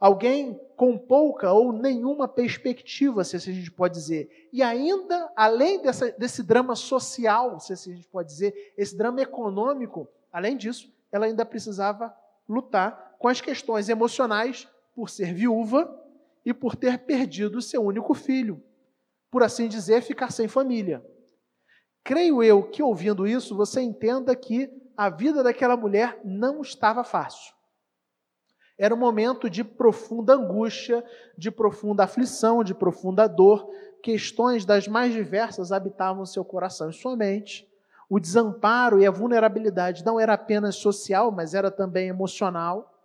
alguém 0.00 0.58
com 0.76 0.96
pouca 0.96 1.52
ou 1.52 1.72
nenhuma 1.72 2.28
perspectiva, 2.28 3.24
se 3.24 3.36
assim 3.36 3.50
a 3.50 3.54
gente 3.54 3.70
pode 3.70 3.94
dizer. 3.94 4.48
E 4.52 4.62
ainda, 4.62 5.30
além 5.34 5.82
dessa, 5.82 6.12
desse 6.12 6.42
drama 6.42 6.76
social, 6.76 7.58
se 7.58 7.72
assim 7.72 7.92
a 7.92 7.96
gente 7.96 8.08
pode 8.08 8.28
dizer, 8.28 8.72
esse 8.76 8.96
drama 8.96 9.20
econômico, 9.20 10.08
além 10.32 10.56
disso, 10.56 10.92
ela 11.10 11.26
ainda 11.26 11.44
precisava 11.44 12.14
lutar 12.48 13.16
com 13.18 13.28
as 13.28 13.40
questões 13.40 13.88
emocionais 13.88 14.68
por 14.94 15.10
ser 15.10 15.34
viúva 15.34 15.92
e 16.44 16.52
por 16.52 16.76
ter 16.76 16.98
perdido 17.00 17.60
seu 17.60 17.82
único 17.82 18.14
filho. 18.14 18.62
Por 19.30 19.42
assim 19.42 19.68
dizer, 19.68 20.02
ficar 20.02 20.32
sem 20.32 20.48
família. 20.48 21.04
Creio 22.04 22.42
eu 22.42 22.62
que 22.62 22.82
ouvindo 22.82 23.26
isso, 23.26 23.54
você 23.54 23.80
entenda 23.80 24.34
que 24.34 24.70
a 24.96 25.10
vida 25.10 25.42
daquela 25.42 25.76
mulher 25.76 26.20
não 26.24 26.62
estava 26.62 27.04
fácil. 27.04 27.54
Era 28.78 28.94
um 28.94 28.98
momento 28.98 29.50
de 29.50 29.64
profunda 29.64 30.34
angústia, 30.34 31.04
de 31.36 31.50
profunda 31.50 32.04
aflição, 32.04 32.62
de 32.62 32.74
profunda 32.74 33.28
dor. 33.28 33.68
Questões 34.02 34.64
das 34.64 34.86
mais 34.86 35.12
diversas 35.12 35.72
habitavam 35.72 36.24
seu 36.24 36.44
coração 36.44 36.88
e 36.88 36.92
sua 36.92 37.16
mente. 37.16 37.68
O 38.08 38.18
desamparo 38.18 39.00
e 39.00 39.06
a 39.06 39.10
vulnerabilidade 39.10 40.04
não 40.04 40.18
era 40.18 40.32
apenas 40.32 40.76
social, 40.76 41.30
mas 41.30 41.54
era 41.54 41.70
também 41.70 42.08
emocional. 42.08 42.97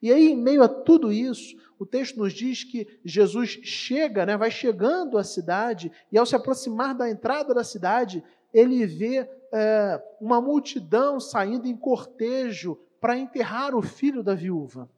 E 0.00 0.12
aí, 0.12 0.32
em 0.32 0.36
meio 0.36 0.62
a 0.62 0.68
tudo 0.68 1.12
isso, 1.12 1.56
o 1.78 1.86
texto 1.86 2.18
nos 2.18 2.32
diz 2.32 2.64
que 2.64 3.00
Jesus 3.04 3.58
chega, 3.62 4.24
né, 4.26 4.36
vai 4.36 4.50
chegando 4.50 5.18
à 5.18 5.24
cidade, 5.24 5.90
e 6.10 6.18
ao 6.18 6.26
se 6.26 6.36
aproximar 6.36 6.94
da 6.94 7.10
entrada 7.10 7.54
da 7.54 7.64
cidade, 7.64 8.22
ele 8.52 8.86
vê 8.86 9.28
é, 9.52 10.02
uma 10.20 10.40
multidão 10.40 11.18
saindo 11.18 11.66
em 11.66 11.76
cortejo 11.76 12.78
para 13.00 13.18
enterrar 13.18 13.74
o 13.74 13.82
filho 13.82 14.22
da 14.22 14.34
viúva. 14.34 14.88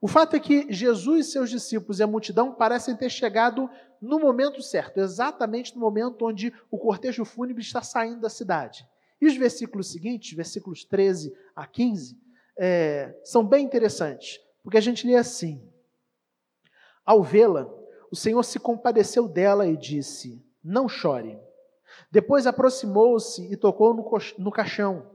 O 0.00 0.06
fato 0.06 0.36
é 0.36 0.40
que 0.40 0.72
Jesus 0.72 1.26
e 1.26 1.30
seus 1.30 1.50
discípulos 1.50 1.98
e 1.98 2.02
a 2.02 2.06
multidão 2.06 2.52
parecem 2.52 2.94
ter 2.94 3.10
chegado 3.10 3.68
no 4.00 4.18
momento 4.18 4.62
certo, 4.62 4.98
exatamente 4.98 5.74
no 5.74 5.80
momento 5.80 6.24
onde 6.24 6.52
o 6.70 6.78
cortejo 6.78 7.24
fúnebre 7.24 7.62
está 7.62 7.82
saindo 7.82 8.20
da 8.20 8.30
cidade. 8.30 8.86
E 9.20 9.26
os 9.26 9.36
versículos 9.36 9.90
seguintes, 9.90 10.36
versículos 10.36 10.84
13 10.84 11.34
a 11.54 11.66
15, 11.66 12.16
é, 12.58 13.14
são 13.24 13.46
bem 13.46 13.64
interessantes, 13.64 14.40
porque 14.62 14.76
a 14.76 14.80
gente 14.80 15.06
lê 15.06 15.14
assim: 15.14 15.62
Ao 17.04 17.22
vê-la, 17.22 17.68
o 18.10 18.16
Senhor 18.16 18.42
se 18.42 18.58
compadeceu 18.58 19.28
dela 19.28 19.66
e 19.66 19.76
disse: 19.76 20.44
Não 20.62 20.88
chore. 20.88 21.38
Depois 22.10 22.46
aproximou-se 22.46 23.50
e 23.52 23.56
tocou 23.56 23.94
no, 23.94 24.04
no 24.38 24.50
caixão, 24.50 25.10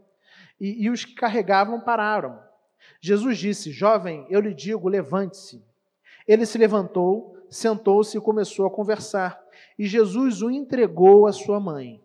e, 0.59 0.85
e 0.85 0.89
os 0.89 1.05
que 1.05 1.13
carregavam 1.13 1.81
pararam. 1.81 2.39
Jesus 3.01 3.37
disse: 3.37 3.71
Jovem, 3.71 4.25
eu 4.29 4.39
lhe 4.39 4.53
digo, 4.53 4.87
levante-se. 4.87 5.63
Ele 6.27 6.45
se 6.45 6.57
levantou, 6.57 7.37
sentou-se 7.49 8.17
e 8.17 8.21
começou 8.21 8.65
a 8.65 8.71
conversar. 8.71 9.41
E 9.77 9.85
Jesus 9.85 10.41
o 10.41 10.49
entregou 10.49 11.27
à 11.27 11.33
sua 11.33 11.59
mãe. 11.59 12.01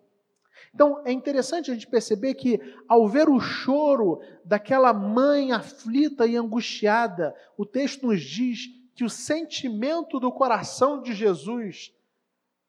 Então 0.74 1.02
é 1.04 1.12
interessante 1.12 1.70
a 1.70 1.74
gente 1.74 1.86
perceber 1.86 2.34
que, 2.34 2.60
ao 2.88 3.08
ver 3.08 3.28
o 3.28 3.40
choro 3.40 4.20
daquela 4.44 4.92
mãe 4.92 5.52
aflita 5.52 6.26
e 6.26 6.36
angustiada, 6.36 7.34
o 7.56 7.64
texto 7.64 8.06
nos 8.06 8.20
diz 8.20 8.68
que 8.94 9.04
o 9.04 9.10
sentimento 9.10 10.18
do 10.18 10.32
coração 10.32 11.00
de 11.00 11.14
Jesus 11.14 11.92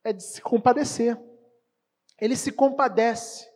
é 0.04 0.14
de 0.14 0.24
se 0.24 0.42
compadecer. 0.42 1.20
Ele 2.20 2.36
se 2.36 2.52
compadece. 2.52 3.50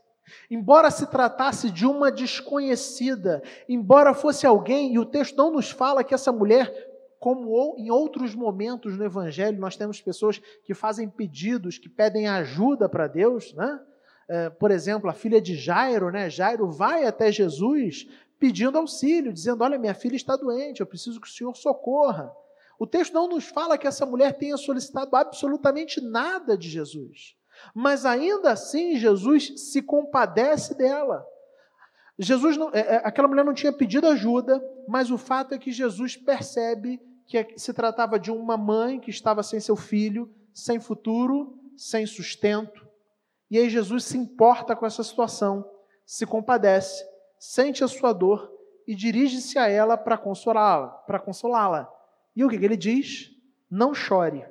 Embora 0.50 0.90
se 0.90 1.06
tratasse 1.08 1.70
de 1.70 1.86
uma 1.86 2.12
desconhecida, 2.12 3.44
embora 3.68 4.14
fosse 4.14 4.46
alguém, 4.48 4.94
e 4.94 5.00
o 5.00 5.06
texto 5.06 5.36
não 5.36 5.52
nos 5.52 5.70
fala 5.70 6.04
que 6.04 6.14
essa 6.14 6.32
mulher, 6.32 6.72
como 7.20 7.76
em 7.78 7.92
outros 7.92 8.34
momentos 8.34 8.98
no 8.98 9.06
Evangelho, 9.06 9.60
nós 9.60 9.76
temos 9.76 10.02
pessoas 10.02 10.40
que 10.64 10.74
fazem 10.74 11.10
pedidos, 11.10 11.78
que 11.78 11.90
pedem 11.90 12.28
ajuda 12.28 12.88
para 12.88 13.08
Deus, 13.08 13.54
né? 13.54 13.80
É, 14.30 14.50
por 14.50 14.72
exemplo, 14.72 15.10
a 15.10 15.14
filha 15.14 15.42
de 15.42 15.56
Jairo, 15.56 16.12
né? 16.12 16.30
Jairo 16.30 16.70
vai 16.72 17.06
até 17.06 17.32
Jesus 17.32 18.08
pedindo 18.40 18.78
auxílio, 18.78 19.34
dizendo: 19.34 19.64
Olha, 19.64 19.80
minha 19.80 19.94
filha 19.94 20.16
está 20.16 20.36
doente, 20.36 20.80
eu 20.80 20.86
preciso 20.86 21.20
que 21.20 21.28
o 21.28 21.32
Senhor 21.32 21.56
socorra. 21.56 22.34
O 22.80 22.88
texto 22.88 23.14
não 23.14 23.28
nos 23.28 23.46
fala 23.46 23.78
que 23.78 23.88
essa 23.88 24.06
mulher 24.06 24.34
tenha 24.38 24.58
solicitado 24.58 25.16
absolutamente 25.16 26.02
nada 26.02 26.58
de 26.58 26.70
Jesus. 26.70 27.36
Mas 27.74 28.06
ainda 28.06 28.52
assim, 28.52 28.98
Jesus 28.98 29.54
se 29.56 29.82
compadece 29.82 30.76
dela. 30.76 31.26
Jesus 32.18 32.58
não, 32.58 32.70
é, 32.74 32.80
é, 32.80 32.96
aquela 33.04 33.28
mulher 33.28 33.46
não 33.46 33.54
tinha 33.54 33.72
pedido 33.72 34.08
ajuda, 34.08 34.64
mas 34.88 35.12
o 35.12 35.18
fato 35.18 35.54
é 35.54 35.58
que 35.58 35.72
Jesus 35.72 36.16
percebe 36.16 37.00
que 37.26 37.38
é, 37.38 37.48
se 37.56 37.74
tratava 37.74 38.20
de 38.20 38.32
uma 38.32 38.58
mãe 38.58 39.00
que 39.00 39.10
estava 39.10 39.42
sem 39.42 39.60
seu 39.60 39.76
filho, 39.76 40.30
sem 40.54 40.80
futuro, 40.80 41.58
sem 41.76 42.06
sustento. 42.06 42.83
E 43.54 43.58
aí 43.60 43.70
Jesus 43.70 44.06
se 44.06 44.18
importa 44.18 44.76
com 44.76 44.84
essa 44.84 45.04
situação, 45.04 45.64
se 46.04 46.26
compadece, 46.26 47.06
sente 47.38 47.84
a 47.84 47.88
sua 47.88 48.12
dor 48.12 48.52
e 48.88 48.96
dirige-se 48.96 49.60
a 49.60 49.68
ela 49.70 49.96
para 49.96 50.18
consolá-la, 50.18 50.88
para 50.88 51.20
consolá-la. 51.20 51.88
E 52.36 52.44
o 52.44 52.50
que, 52.50 52.56
ele 52.56 52.76
diz? 52.76 53.30
Não 53.70 53.94
chore. 53.94 54.44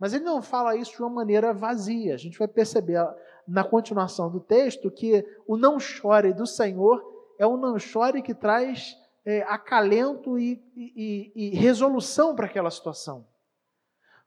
Mas 0.00 0.14
ele 0.14 0.24
não 0.24 0.42
fala 0.42 0.74
isso 0.74 0.96
de 0.96 1.02
uma 1.02 1.10
maneira 1.10 1.54
vazia. 1.54 2.12
A 2.12 2.16
gente 2.16 2.36
vai 2.36 2.48
perceber 2.48 3.06
na 3.46 3.62
continuação 3.62 4.28
do 4.28 4.40
texto 4.40 4.90
que 4.90 5.24
o 5.46 5.56
não 5.56 5.78
chore 5.78 6.32
do 6.32 6.44
Senhor 6.44 7.04
é 7.38 7.46
um 7.46 7.56
não 7.56 7.78
chore 7.78 8.20
que 8.20 8.34
traz 8.34 8.96
é, 9.24 9.42
acalento 9.42 10.40
e, 10.40 10.60
e, 10.74 11.32
e 11.36 11.50
resolução 11.50 12.34
para 12.34 12.46
aquela 12.46 12.72
situação. 12.72 13.24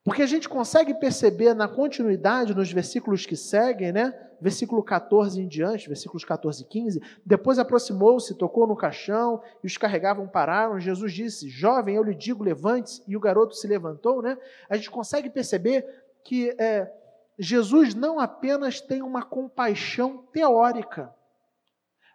Porque 0.07 0.21
a 0.21 0.25
gente 0.25 0.47
consegue 0.47 0.93
perceber 0.93 1.53
na 1.53 1.67
continuidade, 1.67 2.55
nos 2.55 2.71
versículos 2.71 3.25
que 3.25 3.35
seguem, 3.35 3.91
né? 3.91 4.17
Versículo 4.39 4.81
14 4.81 5.41
em 5.41 5.49
diante, 5.49 5.89
versículos 5.89 6.23
14 6.23 6.63
e 6.63 6.65
15. 6.65 7.01
Depois 7.25 7.59
aproximou-se, 7.59 8.33
tocou 8.35 8.65
no 8.65 8.73
caixão, 8.73 9.41
e 9.61 9.67
os 9.67 9.75
carregavam 9.75 10.25
pararam. 10.25 10.79
Jesus 10.79 11.11
disse: 11.11 11.49
Jovem, 11.49 11.95
eu 11.95 12.03
lhe 12.03 12.15
digo, 12.15 12.41
levante-se. 12.41 13.03
E 13.05 13.17
o 13.17 13.19
garoto 13.19 13.53
se 13.53 13.67
levantou, 13.67 14.21
né? 14.21 14.37
A 14.69 14.77
gente 14.77 14.89
consegue 14.89 15.29
perceber 15.29 15.85
que 16.23 16.55
é, 16.57 16.89
Jesus 17.37 17.93
não 17.93 18.17
apenas 18.17 18.79
tem 18.79 19.01
uma 19.01 19.23
compaixão 19.23 20.23
teórica, 20.31 21.13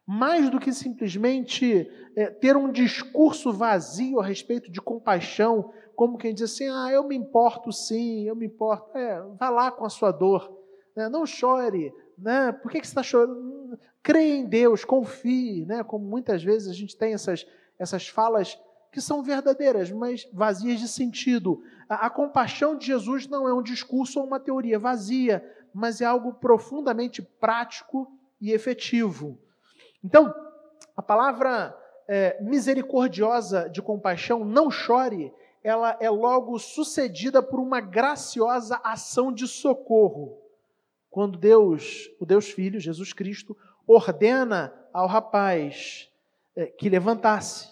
mais 0.06 0.50
do 0.50 0.59
que 0.59 0.73
simplesmente 0.73 1.90
é, 2.16 2.26
ter 2.26 2.56
um 2.56 2.71
discurso 2.71 3.52
vazio 3.52 4.21
a 4.21 4.25
respeito 4.25 4.71
de 4.71 4.80
compaixão, 4.80 5.73
como 5.94 6.18
quem 6.18 6.35
diz 6.35 6.52
assim: 6.52 6.68
ah, 6.68 6.90
eu 6.92 7.06
me 7.06 7.16
importo 7.16 7.73
sim, 7.73 8.26
eu 8.26 8.35
me 8.35 8.47
importo. 8.47 8.97
É, 8.97 9.23
vá 9.38 9.50
lá 9.50 9.71
com 9.71 9.85
a 9.85 9.90
sua 9.90 10.11
dor, 10.11 10.50
né? 10.97 11.09
não 11.09 11.25
chore. 11.25 11.92
Né? 12.18 12.52
Por 12.52 12.71
que, 12.71 12.80
que 12.80 12.87
você 12.87 12.90
está 12.90 13.02
chorando? 13.02 13.78
Creia 14.02 14.37
em 14.37 14.47
Deus, 14.47 14.85
confie. 14.85 15.64
Né? 15.64 15.82
Como 15.82 16.04
muitas 16.04 16.42
vezes 16.42 16.68
a 16.68 16.75
gente 16.75 16.97
tem 16.97 17.14
essas, 17.14 17.47
essas 17.78 18.09
falas 18.09 18.59
que 18.90 19.00
são 19.00 19.23
verdadeiras, 19.23 19.90
mas 19.90 20.28
vazias 20.32 20.78
de 20.78 20.88
sentido. 20.88 21.62
A, 21.88 22.06
a 22.06 22.11
compaixão 22.11 22.76
de 22.76 22.87
Jesus 22.87 23.26
não 23.26 23.49
é 23.49 23.54
um 23.54 23.62
discurso 23.62 24.21
ou 24.21 24.26
uma 24.26 24.38
teoria 24.38 24.78
vazia, 24.78 25.42
mas 25.73 26.00
é 26.00 26.04
algo 26.04 26.35
profundamente 26.35 27.23
prático 27.23 28.06
e 28.40 28.52
efetivo. 28.52 29.38
Então, 30.04 30.35
a 30.97 31.02
palavra 31.02 31.76
é, 32.09 32.40
misericordiosa 32.42 33.68
de 33.68 33.80
compaixão, 33.80 34.44
não 34.44 34.71
chore, 34.71 35.32
ela 35.62 35.97
é 36.00 36.11
logo 36.11 36.59
sucedida 36.59 37.42
por 37.42 37.61
uma 37.61 37.80
graciosa 37.80 38.80
ação 38.82 39.32
de 39.32 39.47
socorro. 39.47 40.38
Quando 41.11 41.38
Deus, 41.38 42.11
o 42.18 42.26
Deus 42.26 42.50
Filho, 42.50 42.80
Jesus 42.80 43.12
Cristo, 43.12 43.56
ordena 43.87 44.73
ao 44.92 45.06
rapaz 45.06 46.11
é, 46.56 46.66
que 46.66 46.88
levantasse. 46.88 47.71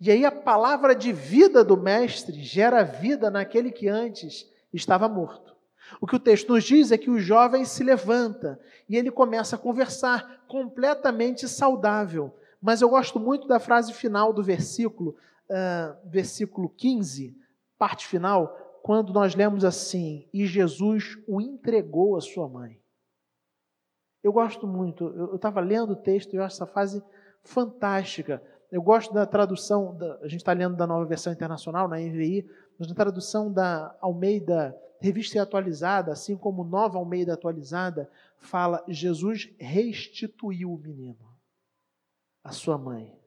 E 0.00 0.10
aí 0.10 0.24
a 0.24 0.32
palavra 0.32 0.94
de 0.94 1.12
vida 1.12 1.62
do 1.62 1.76
mestre 1.76 2.42
gera 2.42 2.82
vida 2.82 3.30
naquele 3.30 3.70
que 3.70 3.86
antes 3.86 4.50
estava 4.72 5.08
morto. 5.08 5.49
O 6.00 6.06
que 6.06 6.16
o 6.16 6.20
texto 6.20 6.52
nos 6.52 6.64
diz 6.64 6.92
é 6.92 6.98
que 6.98 7.10
o 7.10 7.18
jovem 7.18 7.64
se 7.64 7.82
levanta 7.82 8.60
e 8.88 8.96
ele 8.96 9.10
começa 9.10 9.56
a 9.56 9.58
conversar 9.58 10.44
completamente 10.46 11.48
saudável. 11.48 12.34
Mas 12.60 12.82
eu 12.82 12.90
gosto 12.90 13.18
muito 13.18 13.48
da 13.48 13.58
frase 13.58 13.92
final 13.92 14.32
do 14.32 14.42
versículo, 14.42 15.16
uh, 15.48 15.96
versículo 16.10 16.68
15, 16.68 17.34
parte 17.78 18.06
final, 18.06 18.54
quando 18.82 19.12
nós 19.12 19.34
lemos 19.34 19.64
assim: 19.64 20.28
E 20.32 20.46
Jesus 20.46 21.16
o 21.26 21.40
entregou 21.40 22.16
à 22.16 22.20
sua 22.20 22.48
mãe. 22.48 22.78
Eu 24.22 24.32
gosto 24.32 24.66
muito, 24.66 25.04
eu 25.04 25.36
estava 25.36 25.60
lendo 25.60 25.92
o 25.92 25.96
texto 25.96 26.34
e 26.34 26.36
eu 26.36 26.44
acho 26.44 26.56
essa 26.56 26.66
frase 26.66 27.02
fantástica. 27.42 28.42
Eu 28.70 28.82
gosto 28.82 29.12
da 29.14 29.24
tradução, 29.24 29.96
da, 29.96 30.16
a 30.16 30.28
gente 30.28 30.40
está 30.40 30.52
lendo 30.52 30.76
da 30.76 30.86
nova 30.86 31.04
versão 31.06 31.32
internacional, 31.32 31.88
na 31.88 31.96
NVI, 31.96 32.46
mas 32.78 32.88
na 32.88 32.94
tradução 32.94 33.50
da 33.50 33.96
Almeida, 34.00 34.76
revista 35.00 35.40
atualizada, 35.42 36.12
assim 36.12 36.36
como 36.36 36.64
nova 36.64 36.98
Almeida 36.98 37.34
atualizada, 37.34 38.10
fala: 38.38 38.84
Jesus 38.88 39.50
restituiu 39.58 40.72
o 40.72 40.78
menino, 40.78 41.26
a 42.44 42.52
sua 42.52 42.76
mãe. 42.76 43.18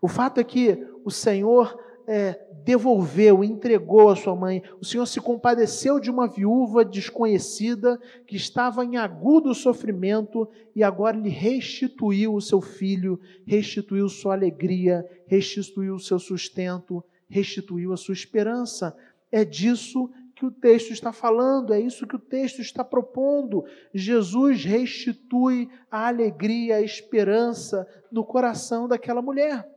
O 0.00 0.08
fato 0.08 0.40
é 0.40 0.44
que 0.44 0.86
o 1.04 1.10
Senhor 1.10 1.78
é, 2.06 2.44
devolveu, 2.64 3.44
entregou 3.44 4.08
a 4.08 4.16
sua 4.16 4.34
mãe. 4.34 4.62
O 4.80 4.84
Senhor 4.84 5.06
se 5.06 5.20
compadeceu 5.20 6.00
de 6.00 6.10
uma 6.10 6.26
viúva 6.26 6.84
desconhecida 6.84 8.00
que 8.26 8.34
estava 8.34 8.84
em 8.84 8.96
agudo 8.96 9.54
sofrimento 9.54 10.48
e 10.74 10.82
agora 10.82 11.16
lhe 11.16 11.28
restituiu 11.28 12.34
o 12.34 12.40
seu 12.40 12.60
filho, 12.60 13.20
restituiu 13.46 14.08
sua 14.08 14.34
alegria, 14.34 15.06
restituiu 15.26 15.94
o 15.94 16.00
seu 16.00 16.18
sustento, 16.18 17.02
restituiu 17.28 17.92
a 17.92 17.96
sua 17.96 18.12
esperança. 18.12 18.96
É 19.30 19.44
disso 19.44 20.10
que 20.40 20.46
o 20.46 20.50
texto 20.50 20.90
está 20.90 21.12
falando, 21.12 21.74
é 21.74 21.78
isso 21.78 22.06
que 22.06 22.16
o 22.16 22.18
texto 22.18 22.62
está 22.62 22.82
propondo. 22.82 23.62
Jesus 23.92 24.64
restitui 24.64 25.68
a 25.90 26.08
alegria, 26.08 26.76
a 26.76 26.80
esperança 26.80 27.86
no 28.10 28.24
coração 28.24 28.88
daquela 28.88 29.20
mulher. 29.20 29.68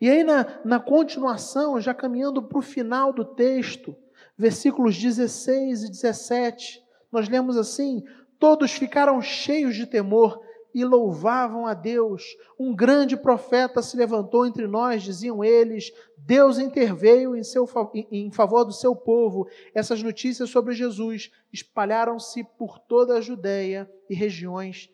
E 0.00 0.10
aí, 0.10 0.24
na, 0.24 0.60
na 0.64 0.80
continuação, 0.80 1.80
já 1.80 1.94
caminhando 1.94 2.42
para 2.42 2.58
o 2.58 2.62
final 2.62 3.12
do 3.12 3.24
texto, 3.24 3.96
versículos 4.36 5.00
16 5.00 5.84
e 5.84 5.90
17, 5.90 6.82
nós 7.12 7.28
lemos 7.28 7.56
assim: 7.56 8.02
Todos 8.40 8.72
ficaram 8.72 9.22
cheios 9.22 9.76
de 9.76 9.86
temor 9.86 10.43
e 10.74 10.84
louvavam 10.84 11.66
a 11.66 11.72
Deus. 11.72 12.36
Um 12.58 12.74
grande 12.74 13.16
profeta 13.16 13.80
se 13.80 13.96
levantou 13.96 14.44
entre 14.44 14.66
nós, 14.66 15.02
diziam 15.02 15.44
eles. 15.44 15.92
Deus 16.18 16.58
interveio 16.58 17.36
em, 17.36 17.44
seu, 17.44 17.68
em 18.10 18.30
favor 18.32 18.64
do 18.64 18.72
seu 18.72 18.96
povo. 18.96 19.46
Essas 19.72 20.02
notícias 20.02 20.50
sobre 20.50 20.74
Jesus 20.74 21.30
espalharam-se 21.52 22.42
por 22.58 22.78
toda 22.78 23.14
a 23.14 23.20
Judéia 23.20 23.88
e 24.10 24.14
regiões 24.14 24.90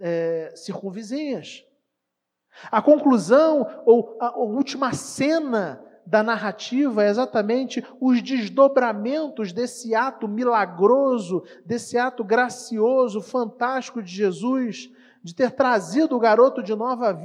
é, 0.00 0.52
circunvizinhas. 0.56 1.64
A 2.70 2.82
conclusão 2.82 3.82
ou 3.86 4.16
a 4.20 4.36
última 4.38 4.92
cena 4.92 5.84
da 6.04 6.24
narrativa 6.24 7.04
é 7.04 7.08
exatamente 7.08 7.84
os 8.00 8.20
desdobramentos 8.20 9.52
desse 9.52 9.94
ato 9.94 10.26
milagroso, 10.26 11.44
desse 11.64 11.96
ato 11.96 12.24
gracioso, 12.24 13.20
fantástico 13.20 14.02
de 14.02 14.12
Jesus, 14.12 14.90
de 15.22 15.34
ter 15.34 15.52
trazido 15.52 16.16
o 16.16 16.20
garoto 16.20 16.62
de, 16.62 16.74
nova, 16.74 17.20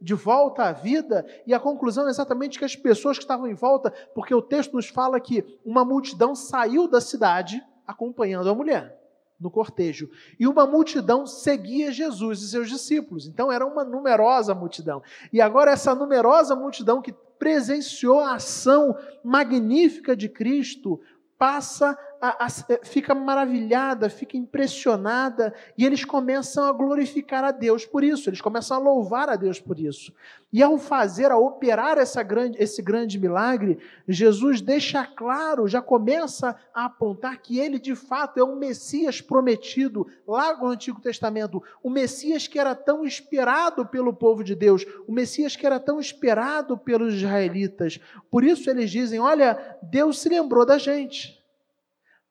de 0.00 0.14
volta 0.14 0.64
à 0.64 0.72
vida, 0.72 1.26
e 1.46 1.52
a 1.52 1.60
conclusão 1.60 2.06
é 2.06 2.10
exatamente 2.10 2.58
que 2.58 2.64
as 2.64 2.76
pessoas 2.76 3.18
que 3.18 3.24
estavam 3.24 3.46
em 3.46 3.54
volta, 3.54 3.92
porque 4.14 4.34
o 4.34 4.42
texto 4.42 4.74
nos 4.74 4.88
fala 4.88 5.18
que 5.20 5.44
uma 5.64 5.84
multidão 5.84 6.34
saiu 6.34 6.86
da 6.86 7.00
cidade 7.00 7.62
acompanhando 7.86 8.48
a 8.48 8.54
mulher 8.54 9.00
no 9.40 9.50
cortejo. 9.50 10.08
E 10.38 10.46
uma 10.46 10.66
multidão 10.66 11.26
seguia 11.26 11.92
Jesus 11.92 12.40
e 12.40 12.48
seus 12.48 12.68
discípulos. 12.68 13.26
Então 13.26 13.50
era 13.50 13.66
uma 13.66 13.84
numerosa 13.84 14.54
multidão. 14.54 15.02
E 15.32 15.40
agora 15.40 15.72
essa 15.72 15.94
numerosa 15.94 16.54
multidão 16.54 17.02
que 17.02 17.12
presenciou 17.38 18.20
a 18.20 18.36
ação 18.36 18.96
magnífica 19.22 20.16
de 20.16 20.28
Cristo 20.28 21.00
passa 21.36 21.98
a, 22.26 22.46
a, 22.46 22.48
fica 22.82 23.14
maravilhada, 23.14 24.08
fica 24.08 24.34
impressionada, 24.34 25.52
e 25.76 25.84
eles 25.84 26.06
começam 26.06 26.64
a 26.64 26.72
glorificar 26.72 27.44
a 27.44 27.50
Deus 27.50 27.84
por 27.84 28.02
isso, 28.02 28.30
eles 28.30 28.40
começam 28.40 28.78
a 28.78 28.80
louvar 28.80 29.28
a 29.28 29.36
Deus 29.36 29.60
por 29.60 29.78
isso. 29.78 30.10
E 30.50 30.62
ao 30.62 30.78
fazer, 30.78 31.30
a 31.30 31.36
operar 31.36 31.98
essa 31.98 32.22
grande, 32.22 32.56
esse 32.58 32.80
grande 32.80 33.18
milagre, 33.18 33.78
Jesus 34.08 34.62
deixa 34.62 35.04
claro, 35.04 35.68
já 35.68 35.82
começa 35.82 36.56
a 36.72 36.86
apontar 36.86 37.42
que 37.42 37.58
ele 37.58 37.78
de 37.78 37.94
fato 37.94 38.40
é 38.40 38.44
um 38.44 38.56
Messias 38.56 39.20
prometido 39.20 40.06
lá 40.26 40.56
no 40.56 40.68
Antigo 40.68 41.02
Testamento, 41.02 41.62
o 41.82 41.90
Messias 41.90 42.46
que 42.46 42.58
era 42.58 42.74
tão 42.74 43.04
esperado 43.04 43.84
pelo 43.84 44.14
povo 44.14 44.42
de 44.42 44.54
Deus, 44.54 44.86
o 45.06 45.12
Messias 45.12 45.56
que 45.56 45.66
era 45.66 45.78
tão 45.78 46.00
esperado 46.00 46.78
pelos 46.78 47.12
israelitas. 47.14 48.00
Por 48.30 48.42
isso 48.44 48.70
eles 48.70 48.90
dizem: 48.90 49.20
olha, 49.20 49.76
Deus 49.82 50.20
se 50.20 50.30
lembrou 50.30 50.64
da 50.64 50.78
gente. 50.78 51.43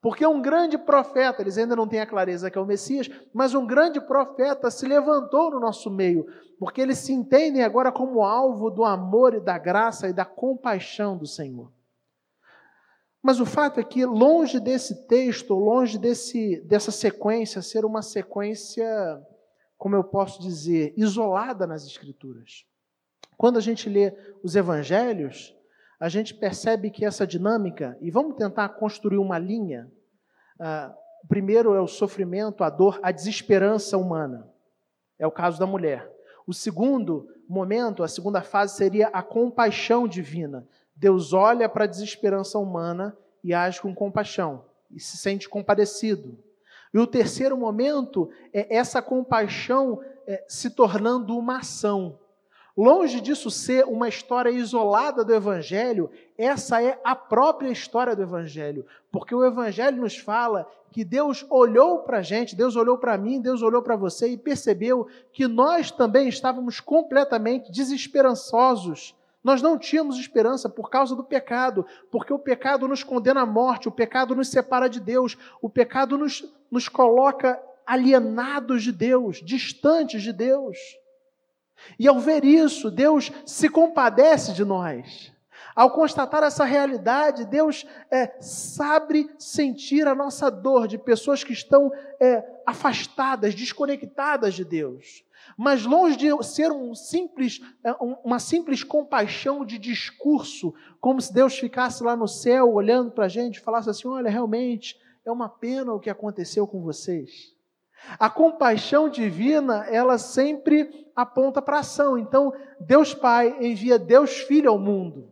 Porque 0.04 0.26
um 0.26 0.42
grande 0.42 0.76
profeta, 0.76 1.40
eles 1.40 1.56
ainda 1.56 1.74
não 1.74 1.88
têm 1.88 1.98
a 1.98 2.06
clareza 2.06 2.50
que 2.50 2.58
é 2.58 2.60
o 2.60 2.66
Messias, 2.66 3.10
mas 3.32 3.54
um 3.54 3.66
grande 3.66 3.98
profeta 4.02 4.70
se 4.70 4.86
levantou 4.86 5.50
no 5.50 5.58
nosso 5.58 5.90
meio, 5.90 6.26
porque 6.58 6.82
eles 6.82 6.98
se 6.98 7.10
entendem 7.10 7.62
agora 7.62 7.90
como 7.90 8.22
alvo 8.22 8.68
do 8.68 8.84
amor 8.84 9.32
e 9.32 9.40
da 9.40 9.56
graça 9.56 10.06
e 10.06 10.12
da 10.12 10.26
compaixão 10.26 11.16
do 11.16 11.26
Senhor. 11.26 11.72
Mas 13.22 13.40
o 13.40 13.46
fato 13.46 13.80
é 13.80 13.82
que, 13.82 14.04
longe 14.04 14.60
desse 14.60 15.06
texto, 15.06 15.54
longe 15.54 15.96
desse, 15.96 16.60
dessa 16.66 16.90
sequência 16.90 17.62
ser 17.62 17.86
uma 17.86 18.02
sequência, 18.02 18.86
como 19.78 19.96
eu 19.96 20.04
posso 20.04 20.38
dizer, 20.42 20.92
isolada 20.98 21.66
nas 21.66 21.86
Escrituras. 21.86 22.66
Quando 23.38 23.56
a 23.56 23.62
gente 23.62 23.88
lê 23.88 24.14
os 24.42 24.54
evangelhos, 24.54 25.56
a 26.04 26.08
gente 26.10 26.34
percebe 26.34 26.90
que 26.90 27.02
essa 27.02 27.26
dinâmica, 27.26 27.96
e 27.98 28.10
vamos 28.10 28.36
tentar 28.36 28.68
construir 28.68 29.16
uma 29.16 29.38
linha. 29.38 29.90
Ah, 30.60 30.94
primeiro 31.26 31.72
é 31.72 31.80
o 31.80 31.86
sofrimento, 31.86 32.62
a 32.62 32.68
dor, 32.68 33.00
a 33.02 33.10
desesperança 33.10 33.96
humana. 33.96 34.46
É 35.18 35.26
o 35.26 35.30
caso 35.30 35.58
da 35.58 35.64
mulher. 35.64 36.06
O 36.46 36.52
segundo 36.52 37.26
momento, 37.48 38.02
a 38.02 38.08
segunda 38.08 38.42
fase, 38.42 38.76
seria 38.76 39.08
a 39.14 39.22
compaixão 39.22 40.06
divina. 40.06 40.68
Deus 40.94 41.32
olha 41.32 41.70
para 41.70 41.84
a 41.84 41.88
desesperança 41.88 42.58
humana 42.58 43.16
e 43.42 43.54
age 43.54 43.80
com 43.80 43.94
compaixão 43.94 44.66
e 44.90 45.00
se 45.00 45.16
sente 45.16 45.48
compadecido. 45.48 46.38
E 46.92 46.98
o 46.98 47.06
terceiro 47.06 47.56
momento 47.56 48.28
é 48.52 48.76
essa 48.76 49.00
compaixão 49.00 50.02
é, 50.26 50.44
se 50.46 50.68
tornando 50.68 51.34
uma 51.34 51.60
ação. 51.60 52.18
Longe 52.76 53.20
disso 53.20 53.52
ser 53.52 53.84
uma 53.84 54.08
história 54.08 54.50
isolada 54.50 55.24
do 55.24 55.32
Evangelho, 55.32 56.10
essa 56.36 56.82
é 56.82 56.98
a 57.04 57.14
própria 57.14 57.70
história 57.70 58.16
do 58.16 58.22
Evangelho. 58.22 58.84
Porque 59.12 59.32
o 59.32 59.44
Evangelho 59.44 60.00
nos 60.00 60.16
fala 60.16 60.68
que 60.90 61.04
Deus 61.04 61.46
olhou 61.48 62.00
para 62.00 62.18
a 62.18 62.22
gente, 62.22 62.56
Deus 62.56 62.74
olhou 62.74 62.98
para 62.98 63.16
mim, 63.16 63.40
Deus 63.40 63.62
olhou 63.62 63.80
para 63.80 63.94
você 63.94 64.28
e 64.28 64.36
percebeu 64.36 65.06
que 65.32 65.46
nós 65.46 65.92
também 65.92 66.28
estávamos 66.28 66.80
completamente 66.80 67.70
desesperançosos. 67.70 69.14
Nós 69.42 69.62
não 69.62 69.78
tínhamos 69.78 70.18
esperança 70.18 70.68
por 70.68 70.90
causa 70.90 71.14
do 71.14 71.22
pecado, 71.22 71.86
porque 72.10 72.32
o 72.32 72.38
pecado 72.38 72.88
nos 72.88 73.04
condena 73.04 73.42
à 73.42 73.46
morte, 73.46 73.88
o 73.88 73.92
pecado 73.92 74.34
nos 74.34 74.48
separa 74.48 74.88
de 74.88 74.98
Deus, 74.98 75.38
o 75.62 75.68
pecado 75.68 76.18
nos, 76.18 76.44
nos 76.68 76.88
coloca 76.88 77.60
alienados 77.86 78.82
de 78.82 78.90
Deus, 78.90 79.40
distantes 79.44 80.22
de 80.22 80.32
Deus. 80.32 80.76
E 81.98 82.08
ao 82.08 82.18
ver 82.18 82.44
isso, 82.44 82.90
Deus 82.90 83.30
se 83.44 83.68
compadece 83.68 84.52
de 84.52 84.64
nós. 84.64 85.32
Ao 85.74 85.90
constatar 85.90 86.44
essa 86.44 86.64
realidade, 86.64 87.44
Deus 87.44 87.84
é, 88.10 88.36
sabe 88.40 89.28
sentir 89.38 90.06
a 90.06 90.14
nossa 90.14 90.48
dor 90.48 90.86
de 90.86 90.96
pessoas 90.96 91.42
que 91.42 91.52
estão 91.52 91.90
é, 92.20 92.44
afastadas, 92.64 93.54
desconectadas 93.54 94.54
de 94.54 94.64
Deus. 94.64 95.24
Mas 95.56 95.84
longe 95.84 96.16
de 96.16 96.28
ser 96.44 96.70
um 96.70 96.94
simples, 96.94 97.60
é, 97.82 97.92
uma 98.24 98.38
simples 98.38 98.84
compaixão 98.84 99.64
de 99.64 99.78
discurso, 99.78 100.72
como 101.00 101.20
se 101.20 101.32
Deus 101.32 101.58
ficasse 101.58 102.02
lá 102.04 102.16
no 102.16 102.28
céu 102.28 102.72
olhando 102.72 103.10
para 103.10 103.24
a 103.24 103.28
gente 103.28 103.56
e 103.56 103.60
falasse 103.60 103.90
assim: 103.90 104.06
olha, 104.06 104.30
realmente 104.30 104.96
é 105.24 105.30
uma 105.30 105.48
pena 105.48 105.92
o 105.92 106.00
que 106.00 106.10
aconteceu 106.10 106.66
com 106.66 106.82
vocês. 106.82 107.53
A 108.18 108.28
compaixão 108.30 109.08
divina, 109.08 109.86
ela 109.88 110.18
sempre 110.18 111.08
aponta 111.14 111.62
para 111.62 111.80
ação. 111.80 112.18
Então, 112.18 112.52
Deus 112.80 113.14
Pai 113.14 113.56
envia 113.60 113.98
Deus 113.98 114.38
Filho 114.38 114.70
ao 114.70 114.78
mundo, 114.78 115.30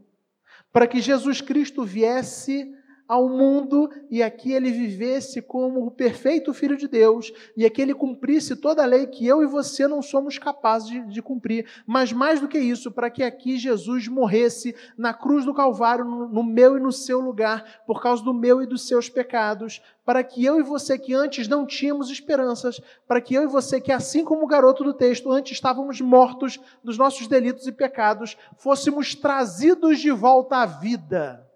para 0.73 0.87
que 0.87 1.01
Jesus 1.01 1.41
Cristo 1.41 1.85
viesse 1.85 2.73
ao 3.07 3.29
mundo 3.29 3.91
e 4.11 4.23
aqui 4.23 4.53
ele 4.53 4.71
vivesse 4.71 5.43
como 5.43 5.87
o 5.87 5.91
perfeito 5.91 6.55
Filho 6.55 6.77
de 6.77 6.89
Deus 6.89 7.33
e 7.57 7.67
aqui 7.67 7.83
ele 7.83 7.95
cumprisse 7.95 8.57
toda 8.57 8.83
a 8.83 8.87
lei 8.87 9.07
que 9.07 9.27
eu 9.27 9.43
e 9.43 9.47
você 9.47 9.87
não 9.87 10.01
somos 10.01 10.39
capazes 10.39 10.89
de, 10.89 11.01
de 11.07 11.23
cumprir. 11.23 11.67
Mas 11.87 12.13
mais 12.13 12.41
do 12.41 12.49
que 12.49 12.59
isso, 12.59 12.91
para 12.91 13.11
que 13.11 13.23
aqui 13.23 13.57
Jesus 13.57 14.09
morresse 14.09 14.75
na 14.97 15.13
cruz 15.13 15.45
do 15.45 15.55
Calvário, 15.55 16.05
no, 16.05 16.29
no 16.29 16.43
meu 16.43 16.77
e 16.77 16.81
no 16.81 16.93
seu 16.93 17.21
lugar, 17.21 17.83
por 17.87 18.01
causa 18.03 18.23
do 18.23 18.33
meu 18.33 18.63
e 18.63 18.67
dos 18.67 18.87
seus 18.87 19.09
pecados, 19.09 19.83
para 20.05 20.25
que 20.25 20.45
eu 20.45 20.59
e 20.59 20.63
você 20.63 20.99
que 20.99 21.15
antes 21.15 21.47
não 21.47 21.67
tínhamos 21.67 22.11
esperanças, 22.11 22.81
para 23.07 23.21
que 23.21 23.35
eu 23.35 23.43
e 23.43 23.47
você 23.47 23.81
que 23.81 23.93
assim 23.93 24.25
como 24.25 24.45
o 24.45 24.49
garoto 24.49 24.83
do 24.83 24.95
texto 24.95 25.31
antes 25.31 25.53
estávamos 25.53 26.01
mortos 26.01 26.59
dos 26.83 26.97
nossos 26.97 27.27
delitos 27.27 27.67
e 27.67 27.73
pecados, 27.73 28.37
fôssemos 28.57 29.15
trazidos 29.15 30.01
de 30.01 30.11
volta 30.11 30.57
à 30.57 30.67
vida 30.67 31.52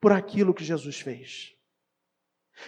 por 0.00 0.12
aquilo 0.12 0.54
que 0.54 0.64
Jesus 0.64 1.00
fez. 1.00 1.54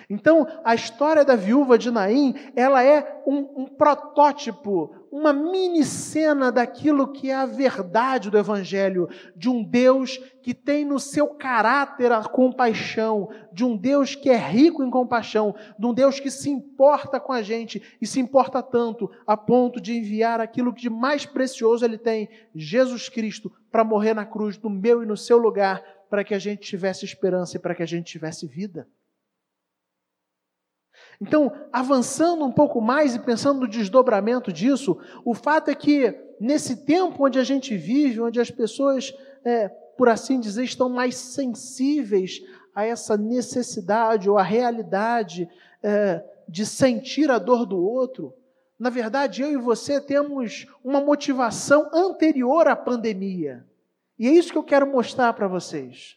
Então, 0.08 0.46
a 0.64 0.74
história 0.74 1.24
da 1.24 1.36
viúva 1.36 1.78
de 1.78 1.90
Naim, 1.90 2.34
ela 2.56 2.82
é 2.82 3.22
um, 3.26 3.62
um, 3.62 3.66
protótipo, 3.66 4.94
uma 5.10 5.32
mini 5.32 5.84
cena 5.84 6.50
daquilo 6.50 7.12
que 7.12 7.30
é 7.30 7.34
a 7.34 7.46
verdade 7.46 8.30
do 8.30 8.38
Evangelho, 8.38 9.08
de 9.36 9.48
um 9.48 9.62
Deus 9.62 10.18
que 10.42 10.54
tem 10.54 10.84
no 10.84 10.98
seu 10.98 11.28
caráter 11.28 12.10
a 12.10 12.22
compaixão, 12.24 13.28
de 13.52 13.64
um 13.64 13.76
Deus 13.76 14.14
que 14.14 14.30
é 14.30 14.36
rico 14.36 14.82
em 14.82 14.90
compaixão, 14.90 15.54
de 15.78 15.86
um 15.86 15.94
Deus 15.94 16.18
que 16.18 16.30
se 16.30 16.50
importa 16.50 17.20
com 17.20 17.32
a 17.32 17.42
gente 17.42 17.82
e 18.00 18.06
se 18.06 18.18
importa 18.20 18.62
tanto 18.62 19.10
a 19.26 19.36
ponto 19.36 19.80
de 19.80 19.96
enviar 19.96 20.40
aquilo 20.40 20.72
que 20.72 20.82
de 20.82 20.90
mais 20.90 21.26
precioso 21.26 21.84
ele 21.84 21.98
tem, 21.98 22.28
Jesus 22.54 23.08
Cristo, 23.08 23.52
para 23.70 23.84
morrer 23.84 24.14
na 24.14 24.24
cruz 24.24 24.58
no 24.58 24.70
meu 24.70 25.02
e 25.02 25.06
no 25.06 25.16
seu 25.16 25.38
lugar, 25.38 25.82
para 26.12 26.24
que 26.24 26.34
a 26.34 26.38
gente 26.38 26.60
tivesse 26.60 27.06
esperança 27.06 27.56
e 27.56 27.58
para 27.58 27.74
que 27.74 27.82
a 27.82 27.86
gente 27.86 28.04
tivesse 28.04 28.46
vida. 28.46 28.86
Então, 31.18 31.50
avançando 31.72 32.44
um 32.44 32.52
pouco 32.52 32.82
mais 32.82 33.14
e 33.14 33.18
pensando 33.18 33.60
no 33.60 33.66
desdobramento 33.66 34.52
disso, 34.52 35.00
o 35.24 35.32
fato 35.32 35.70
é 35.70 35.74
que 35.74 36.14
nesse 36.38 36.84
tempo 36.84 37.24
onde 37.24 37.38
a 37.38 37.44
gente 37.44 37.74
vive, 37.78 38.20
onde 38.20 38.38
as 38.38 38.50
pessoas, 38.50 39.14
é, 39.42 39.70
por 39.70 40.10
assim 40.10 40.38
dizer, 40.38 40.64
estão 40.64 40.90
mais 40.90 41.16
sensíveis 41.16 42.42
a 42.74 42.84
essa 42.84 43.16
necessidade 43.16 44.28
ou 44.28 44.36
a 44.36 44.42
realidade 44.42 45.48
é, 45.82 46.22
de 46.46 46.66
sentir 46.66 47.30
a 47.30 47.38
dor 47.38 47.64
do 47.64 47.82
outro, 47.82 48.34
na 48.78 48.90
verdade, 48.90 49.40
eu 49.40 49.50
e 49.50 49.56
você 49.56 49.98
temos 49.98 50.66
uma 50.84 51.00
motivação 51.00 51.88
anterior 51.90 52.68
à 52.68 52.76
pandemia. 52.76 53.64
E 54.22 54.28
é 54.28 54.30
isso 54.30 54.52
que 54.52 54.58
eu 54.58 54.62
quero 54.62 54.86
mostrar 54.86 55.32
para 55.32 55.48
vocês. 55.48 56.16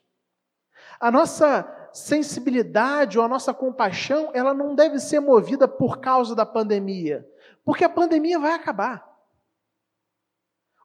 A 0.99 1.09
nossa 1.09 1.89
sensibilidade 1.91 3.17
ou 3.17 3.25
a 3.25 3.27
nossa 3.27 3.51
compaixão, 3.51 4.29
ela 4.31 4.53
não 4.53 4.75
deve 4.75 4.99
ser 4.99 5.19
movida 5.19 5.67
por 5.67 5.97
causa 5.97 6.35
da 6.35 6.45
pandemia, 6.45 7.27
porque 7.63 7.83
a 7.83 7.89
pandemia 7.89 8.37
vai 8.37 8.53
acabar. 8.53 9.11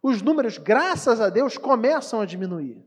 Os 0.02 0.22
números, 0.22 0.56
graças 0.56 1.20
a 1.20 1.28
Deus, 1.28 1.59
começam 1.59 2.22
a 2.22 2.24
diminuir. 2.24 2.83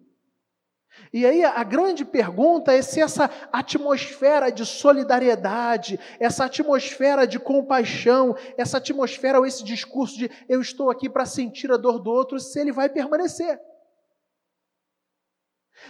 E 1.14 1.28
aí 1.28 1.46
a 1.46 1.64
grande 1.64 2.04
pergunta 2.04 2.74
é 2.74 2.82
se 2.82 3.00
essa 3.00 3.30
atmosfera 3.52 4.52
de 4.52 4.66
solidariedade, 4.66 6.00
essa 6.20 6.46
atmosfera 6.46 7.28
de 7.28 7.38
compaixão, 7.38 8.36
essa 8.58 8.80
atmosfera 8.80 9.38
ou 9.38 9.46
esse 9.46 9.64
discurso 9.64 10.18
de 10.18 10.32
eu 10.50 10.60
estou 10.60 10.90
aqui 10.90 11.08
para 11.08 11.24
sentir 11.24 11.72
a 11.72 11.78
dor 11.78 12.00
do 12.00 12.10
outro, 12.10 12.40
se 12.40 12.60
ele 12.60 12.72
vai 12.72 12.90
permanecer. 12.90 13.62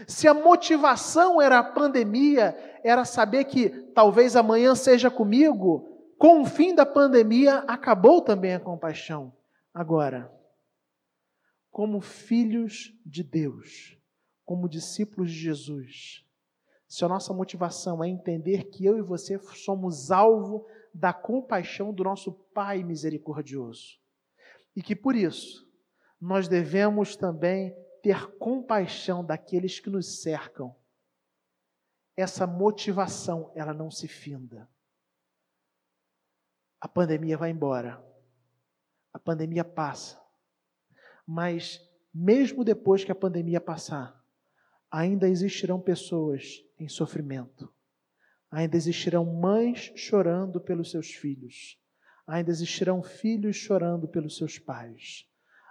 Se 0.08 0.28
a 0.28 0.34
motivação 0.34 1.42
era 1.42 1.60
a 1.60 1.64
pandemia, 1.64 2.56
era 2.84 3.06
saber 3.06 3.46
que 3.46 3.70
talvez 3.94 4.36
amanhã 4.36 4.76
seja 4.76 5.10
comigo, 5.10 5.90
com 6.18 6.42
o 6.42 6.46
fim 6.46 6.74
da 6.74 6.86
pandemia 6.86 7.60
acabou 7.68 8.22
também 8.22 8.54
a 8.54 8.60
compaixão. 8.60 9.34
Agora, 9.74 10.32
como 11.72 12.00
filhos 12.02 12.94
de 13.06 13.24
Deus, 13.24 13.98
como 14.46 14.70
discípulos 14.70 15.32
de 15.32 15.38
Jesus, 15.38 16.24
se 16.88 17.04
a 17.04 17.08
nossa 17.08 17.34
motivação 17.34 18.04
é 18.04 18.08
entender 18.08 18.66
que 18.66 18.86
eu 18.86 18.98
e 18.98 19.02
você 19.02 19.40
somos 19.56 20.12
alvo 20.12 20.66
da 20.94 21.12
compaixão 21.12 21.92
do 21.92 22.04
nosso 22.04 22.32
Pai 22.54 22.84
misericordioso, 22.84 24.00
e 24.76 24.82
que 24.82 24.96
por 24.96 25.16
isso 25.16 25.68
nós 26.22 26.48
devemos 26.48 27.16
também 27.16 27.76
ter 28.04 28.28
compaixão 28.38 29.26
daqueles 29.26 29.80
que 29.80 29.90
nos 29.90 30.22
cercam, 30.22 30.76
essa 32.18 32.46
motivação, 32.46 33.50
ela 33.56 33.74
não 33.74 33.90
se 33.90 34.10
finda. 34.10 34.70
A 36.82 36.88
pandemia 36.88 37.38
vai 37.38 37.50
embora. 37.50 38.06
A 39.14 39.18
pandemia 39.18 39.64
passa. 39.64 40.22
Mas 41.26 41.80
mesmo 42.14 42.66
depois 42.66 43.06
que 43.06 43.12
a 43.12 43.16
pandemia 43.16 43.62
passar, 43.62 44.22
ainda 44.92 45.30
existirão 45.30 45.80
pessoas 45.80 46.62
em 46.78 46.90
sofrimento. 46.90 47.74
Ainda 48.52 48.76
existirão 48.76 49.24
mães 49.26 49.94
chorando 49.96 50.60
pelos 50.60 50.92
seus 50.92 51.08
filhos. 51.08 51.82
Ainda 52.28 52.52
existirão 52.52 53.02
filhos 53.02 53.56
chorando 53.56 54.10
pelos 54.10 54.36
seus 54.36 54.60
pais 54.60 55.26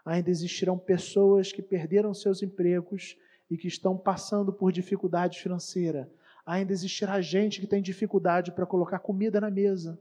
ainda 0.05 0.31
existirão 0.31 0.79
pessoas 0.79 1.53
que 1.53 1.63
perderam 1.63 2.13
seus 2.13 2.43
empregos 2.43 3.17
e 3.51 3.57
que 3.57 3.69
estão 3.69 3.97
passando 3.97 4.53
por 4.53 4.73
dificuldade 4.73 5.41
financeira. 5.41 6.11
Ainda 6.45 6.73
existirá 6.73 7.21
gente 7.21 7.61
que 7.61 7.67
tem 7.67 7.81
dificuldade 7.81 8.53
para 8.53 8.67
colocar 8.67 8.99
comida 8.99 9.41
na 9.41 9.51
mesa. 9.51 9.99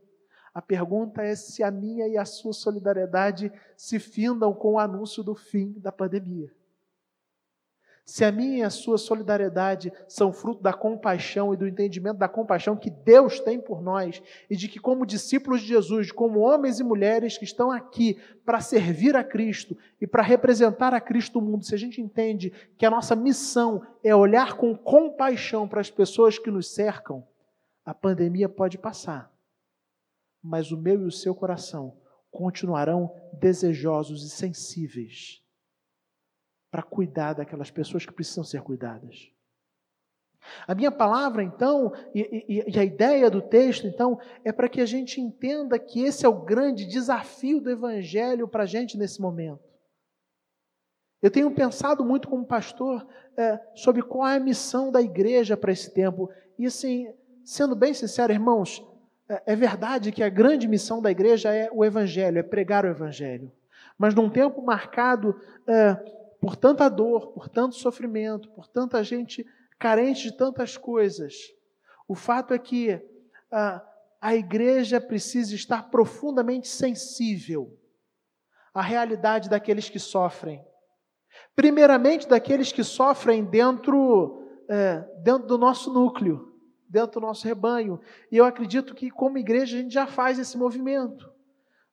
A 0.53 0.61
pergunta 0.61 1.21
é 1.21 1.35
se 1.35 1.63
a 1.63 1.71
minha 1.71 2.07
e 2.07 2.17
a 2.17 2.25
sua 2.25 2.51
solidariedade 2.51 3.51
se 3.77 3.99
findam 3.99 4.53
com 4.53 4.73
o 4.73 4.79
anúncio 4.79 5.23
do 5.23 5.35
fim 5.35 5.73
da 5.77 5.91
pandemia. 5.91 6.51
Se 8.05 8.25
a 8.25 8.31
minha 8.31 8.57
e 8.57 8.63
a 8.63 8.69
sua 8.69 8.97
solidariedade 8.97 9.91
são 10.07 10.33
fruto 10.33 10.61
da 10.61 10.73
compaixão 10.73 11.53
e 11.53 11.57
do 11.57 11.67
entendimento 11.67 12.17
da 12.17 12.27
compaixão 12.27 12.75
que 12.75 12.89
Deus 12.89 13.39
tem 13.39 13.59
por 13.59 13.81
nós, 13.81 14.21
e 14.49 14.55
de 14.55 14.67
que, 14.67 14.79
como 14.79 15.05
discípulos 15.05 15.61
de 15.61 15.67
Jesus, 15.67 16.11
como 16.11 16.39
homens 16.39 16.79
e 16.79 16.83
mulheres 16.83 17.37
que 17.37 17.45
estão 17.45 17.71
aqui 17.71 18.19
para 18.45 18.59
servir 18.59 19.15
a 19.15 19.23
Cristo 19.23 19.77
e 19.99 20.07
para 20.07 20.23
representar 20.23 20.93
a 20.93 21.01
Cristo 21.01 21.39
no 21.39 21.47
mundo, 21.47 21.65
se 21.65 21.75
a 21.75 21.77
gente 21.77 22.01
entende 22.01 22.51
que 22.77 22.85
a 22.85 22.89
nossa 22.89 23.15
missão 23.15 23.81
é 24.03 24.15
olhar 24.15 24.57
com 24.57 24.75
compaixão 24.75 25.67
para 25.67 25.81
as 25.81 25.89
pessoas 25.89 26.39
que 26.39 26.51
nos 26.51 26.73
cercam, 26.73 27.25
a 27.85 27.93
pandemia 27.93 28.49
pode 28.49 28.77
passar, 28.77 29.31
mas 30.43 30.71
o 30.71 30.77
meu 30.77 31.01
e 31.01 31.05
o 31.05 31.11
seu 31.11 31.35
coração 31.35 31.97
continuarão 32.31 33.13
desejosos 33.33 34.23
e 34.25 34.29
sensíveis 34.29 35.40
para 36.71 36.81
cuidar 36.81 37.33
daquelas 37.33 37.69
pessoas 37.69 38.05
que 38.05 38.13
precisam 38.13 38.43
ser 38.45 38.61
cuidadas. 38.61 39.29
A 40.67 40.73
minha 40.73 40.91
palavra, 40.91 41.43
então, 41.43 41.93
e, 42.15 42.45
e, 42.47 42.75
e, 42.75 42.79
a 42.79 42.83
ideia 42.83 43.29
do 43.29 43.41
texto, 43.41 43.85
então, 43.85 44.19
é 44.43 44.51
para 44.51 44.69
que 44.69 44.81
a 44.81 44.85
gente 44.85 45.21
entenda 45.21 45.77
que 45.77 46.01
esse 46.01 46.25
é 46.25 46.29
o 46.29 46.41
grande 46.41 46.85
desafio 46.85 47.61
do 47.61 47.69
Evangelho 47.69 48.47
para 48.47 48.63
a 48.63 48.65
gente 48.65 48.97
nesse 48.97 49.21
momento. 49.21 49.61
Eu 51.21 51.29
tenho 51.29 51.51
pensado 51.51 52.03
muito 52.03 52.27
como 52.27 52.45
pastor 52.45 53.05
é, 53.37 53.59
sobre 53.75 54.01
qual 54.01 54.27
é 54.27 54.37
a 54.37 54.39
missão 54.39 54.91
da 54.91 55.01
igreja 55.01 55.55
para 55.55 55.71
esse 55.71 55.93
tempo. 55.93 56.31
E, 56.57 56.65
assim, 56.65 57.13
sendo 57.45 57.75
bem 57.75 57.93
sincero, 57.93 58.33
irmãos, 58.33 58.83
é, 59.29 59.43
é 59.53 59.55
verdade 59.55 60.11
que 60.11 60.23
a 60.23 60.29
grande 60.29 60.67
missão 60.67 60.99
da 60.99 61.11
igreja 61.11 61.53
é 61.53 61.69
o 61.71 61.85
Evangelho, 61.85 62.39
é 62.39 62.43
pregar 62.43 62.83
o 62.83 62.89
Evangelho. 62.89 63.51
Mas 63.95 64.15
num 64.15 64.29
tempo 64.29 64.63
marcado. 64.63 65.39
É, 65.67 66.21
por 66.41 66.55
tanta 66.55 66.89
dor, 66.89 67.27
por 67.27 67.47
tanto 67.47 67.75
sofrimento, 67.75 68.49
por 68.49 68.67
tanta 68.67 69.03
gente 69.03 69.45
carente 69.77 70.23
de 70.23 70.35
tantas 70.35 70.75
coisas. 70.75 71.35
O 72.07 72.15
fato 72.15 72.51
é 72.51 72.57
que 72.57 72.99
a, 73.51 73.87
a 74.19 74.35
igreja 74.35 74.99
precisa 74.99 75.53
estar 75.53 75.91
profundamente 75.91 76.67
sensível 76.67 77.77
à 78.73 78.81
realidade 78.81 79.49
daqueles 79.49 79.87
que 79.87 79.99
sofrem. 79.99 80.65
Primeiramente, 81.55 82.27
daqueles 82.27 82.71
que 82.71 82.83
sofrem 82.83 83.45
dentro, 83.45 84.43
é, 84.67 84.99
dentro 85.23 85.47
do 85.47 85.59
nosso 85.59 85.93
núcleo, 85.93 86.57
dentro 86.89 87.21
do 87.21 87.27
nosso 87.27 87.45
rebanho. 87.47 88.01
E 88.31 88.37
eu 88.37 88.45
acredito 88.45 88.95
que, 88.95 89.11
como 89.11 89.37
igreja, 89.37 89.77
a 89.77 89.81
gente 89.81 89.93
já 89.93 90.07
faz 90.07 90.39
esse 90.39 90.57
movimento 90.57 91.30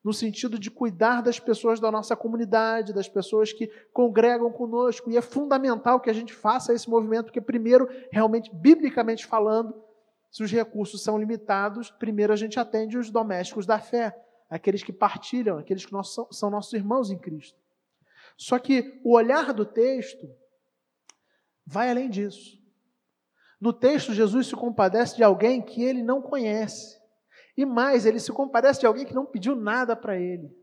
no 0.02 0.12
sentido 0.12 0.58
de 0.58 0.70
cuidar 0.70 1.22
das 1.22 1.38
pessoas 1.38 1.80
da 1.80 1.90
nossa 1.90 2.16
comunidade, 2.16 2.92
das 2.92 3.08
pessoas 3.08 3.52
que 3.52 3.66
congregam 3.92 4.50
conosco. 4.50 5.10
E 5.10 5.16
é 5.16 5.20
fundamental 5.20 6.00
que 6.00 6.10
a 6.10 6.12
gente 6.12 6.32
faça 6.32 6.72
esse 6.72 6.88
movimento, 6.88 7.26
porque, 7.26 7.40
primeiro, 7.40 7.88
realmente, 8.10 8.50
biblicamente 8.54 9.26
falando, 9.26 9.74
se 10.30 10.42
os 10.42 10.50
recursos 10.50 11.02
são 11.02 11.18
limitados, 11.18 11.90
primeiro 11.90 12.32
a 12.32 12.36
gente 12.36 12.60
atende 12.60 12.98
os 12.98 13.10
domésticos 13.10 13.66
da 13.66 13.78
fé, 13.78 14.16
aqueles 14.48 14.82
que 14.82 14.92
partilham, 14.92 15.58
aqueles 15.58 15.84
que 15.84 15.92
nós, 15.92 16.14
são 16.30 16.50
nossos 16.50 16.72
irmãos 16.72 17.10
em 17.10 17.18
Cristo. 17.18 17.58
Só 18.36 18.58
que 18.58 19.00
o 19.04 19.16
olhar 19.16 19.52
do 19.52 19.64
texto 19.64 20.30
vai 21.66 21.90
além 21.90 22.08
disso. 22.08 22.56
No 23.60 23.72
texto, 23.72 24.14
Jesus 24.14 24.46
se 24.46 24.54
compadece 24.54 25.16
de 25.16 25.24
alguém 25.24 25.60
que 25.60 25.82
ele 25.82 26.02
não 26.02 26.22
conhece. 26.22 26.97
E 27.58 27.66
mais, 27.66 28.06
ele 28.06 28.20
se 28.20 28.30
comparece 28.30 28.78
de 28.78 28.86
alguém 28.86 29.04
que 29.04 29.12
não 29.12 29.26
pediu 29.26 29.56
nada 29.56 29.96
para 29.96 30.16
ele. 30.16 30.56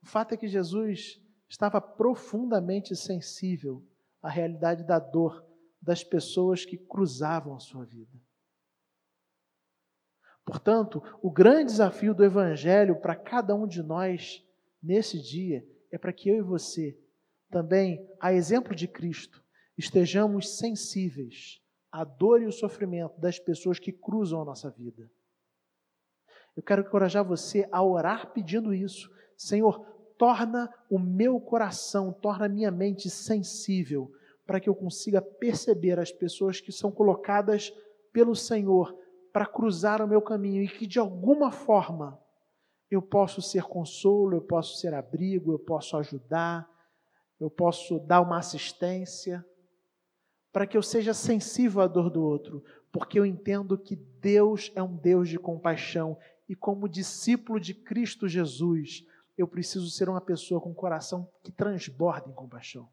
O 0.00 0.06
fato 0.06 0.34
é 0.34 0.36
que 0.36 0.46
Jesus 0.46 1.20
estava 1.48 1.80
profundamente 1.80 2.94
sensível 2.94 3.84
à 4.22 4.30
realidade 4.30 4.84
da 4.84 5.00
dor 5.00 5.44
das 5.82 6.04
pessoas 6.04 6.64
que 6.64 6.78
cruzavam 6.78 7.56
a 7.56 7.58
sua 7.58 7.84
vida. 7.84 8.22
Portanto, 10.44 11.02
o 11.20 11.28
grande 11.28 11.72
desafio 11.72 12.14
do 12.14 12.24
Evangelho 12.24 13.00
para 13.00 13.16
cada 13.16 13.52
um 13.52 13.66
de 13.66 13.82
nós 13.82 14.46
nesse 14.80 15.20
dia 15.20 15.66
é 15.90 15.98
para 15.98 16.12
que 16.12 16.28
eu 16.28 16.36
e 16.36 16.40
você, 16.40 16.96
também, 17.50 18.08
a 18.20 18.32
exemplo 18.32 18.76
de 18.76 18.86
Cristo, 18.86 19.42
estejamos 19.76 20.56
sensíveis 20.56 21.60
à 21.90 22.04
dor 22.04 22.40
e 22.40 22.44
ao 22.44 22.52
sofrimento 22.52 23.18
das 23.20 23.40
pessoas 23.40 23.80
que 23.80 23.90
cruzam 23.90 24.40
a 24.40 24.44
nossa 24.44 24.70
vida. 24.70 25.10
Eu 26.58 26.62
quero 26.64 26.82
encorajar 26.82 27.24
você 27.24 27.68
a 27.70 27.80
orar 27.84 28.32
pedindo 28.32 28.74
isso. 28.74 29.08
Senhor, 29.36 29.78
torna 30.18 30.68
o 30.90 30.98
meu 30.98 31.38
coração, 31.38 32.12
torna 32.12 32.46
a 32.46 32.48
minha 32.48 32.68
mente 32.68 33.08
sensível, 33.08 34.10
para 34.44 34.58
que 34.58 34.68
eu 34.68 34.74
consiga 34.74 35.22
perceber 35.22 36.00
as 36.00 36.10
pessoas 36.10 36.60
que 36.60 36.72
são 36.72 36.90
colocadas 36.90 37.72
pelo 38.12 38.34
Senhor 38.34 38.92
para 39.32 39.46
cruzar 39.46 40.02
o 40.02 40.08
meu 40.08 40.20
caminho 40.20 40.60
e 40.60 40.68
que 40.68 40.84
de 40.84 40.98
alguma 40.98 41.52
forma 41.52 42.20
eu 42.90 43.00
posso 43.00 43.40
ser 43.40 43.62
consolo, 43.62 44.38
eu 44.38 44.42
posso 44.42 44.80
ser 44.80 44.92
abrigo, 44.94 45.52
eu 45.52 45.60
posso 45.60 45.96
ajudar, 45.96 46.68
eu 47.38 47.48
posso 47.48 48.00
dar 48.00 48.20
uma 48.20 48.38
assistência, 48.38 49.46
para 50.52 50.66
que 50.66 50.76
eu 50.76 50.82
seja 50.82 51.14
sensível 51.14 51.82
à 51.82 51.86
dor 51.86 52.10
do 52.10 52.20
outro, 52.20 52.64
porque 52.90 53.16
eu 53.16 53.24
entendo 53.24 53.78
que 53.78 53.94
Deus 53.94 54.72
é 54.74 54.82
um 54.82 54.96
Deus 54.96 55.28
de 55.28 55.38
compaixão 55.38 56.18
e 56.48 56.56
como 56.56 56.88
discípulo 56.88 57.60
de 57.60 57.74
Cristo 57.74 58.26
Jesus, 58.26 59.04
eu 59.36 59.46
preciso 59.46 59.90
ser 59.90 60.08
uma 60.08 60.20
pessoa 60.20 60.60
com 60.60 60.74
coração 60.74 61.30
que 61.44 61.52
transborda 61.52 62.28
em 62.28 62.34
compaixão. 62.34 62.88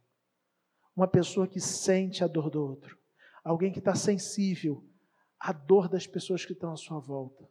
Uma 0.95 1.07
pessoa 1.07 1.47
que 1.47 1.59
sente 1.59 2.23
a 2.23 2.27
dor 2.27 2.49
do 2.49 2.61
outro. 2.61 2.97
Alguém 3.43 3.71
que 3.71 3.79
está 3.79 3.95
sensível 3.95 4.83
à 5.39 5.51
dor 5.51 5.87
das 5.87 6.05
pessoas 6.05 6.45
que 6.45 6.53
estão 6.53 6.71
à 6.71 6.75
sua 6.75 6.99
volta. 6.99 7.47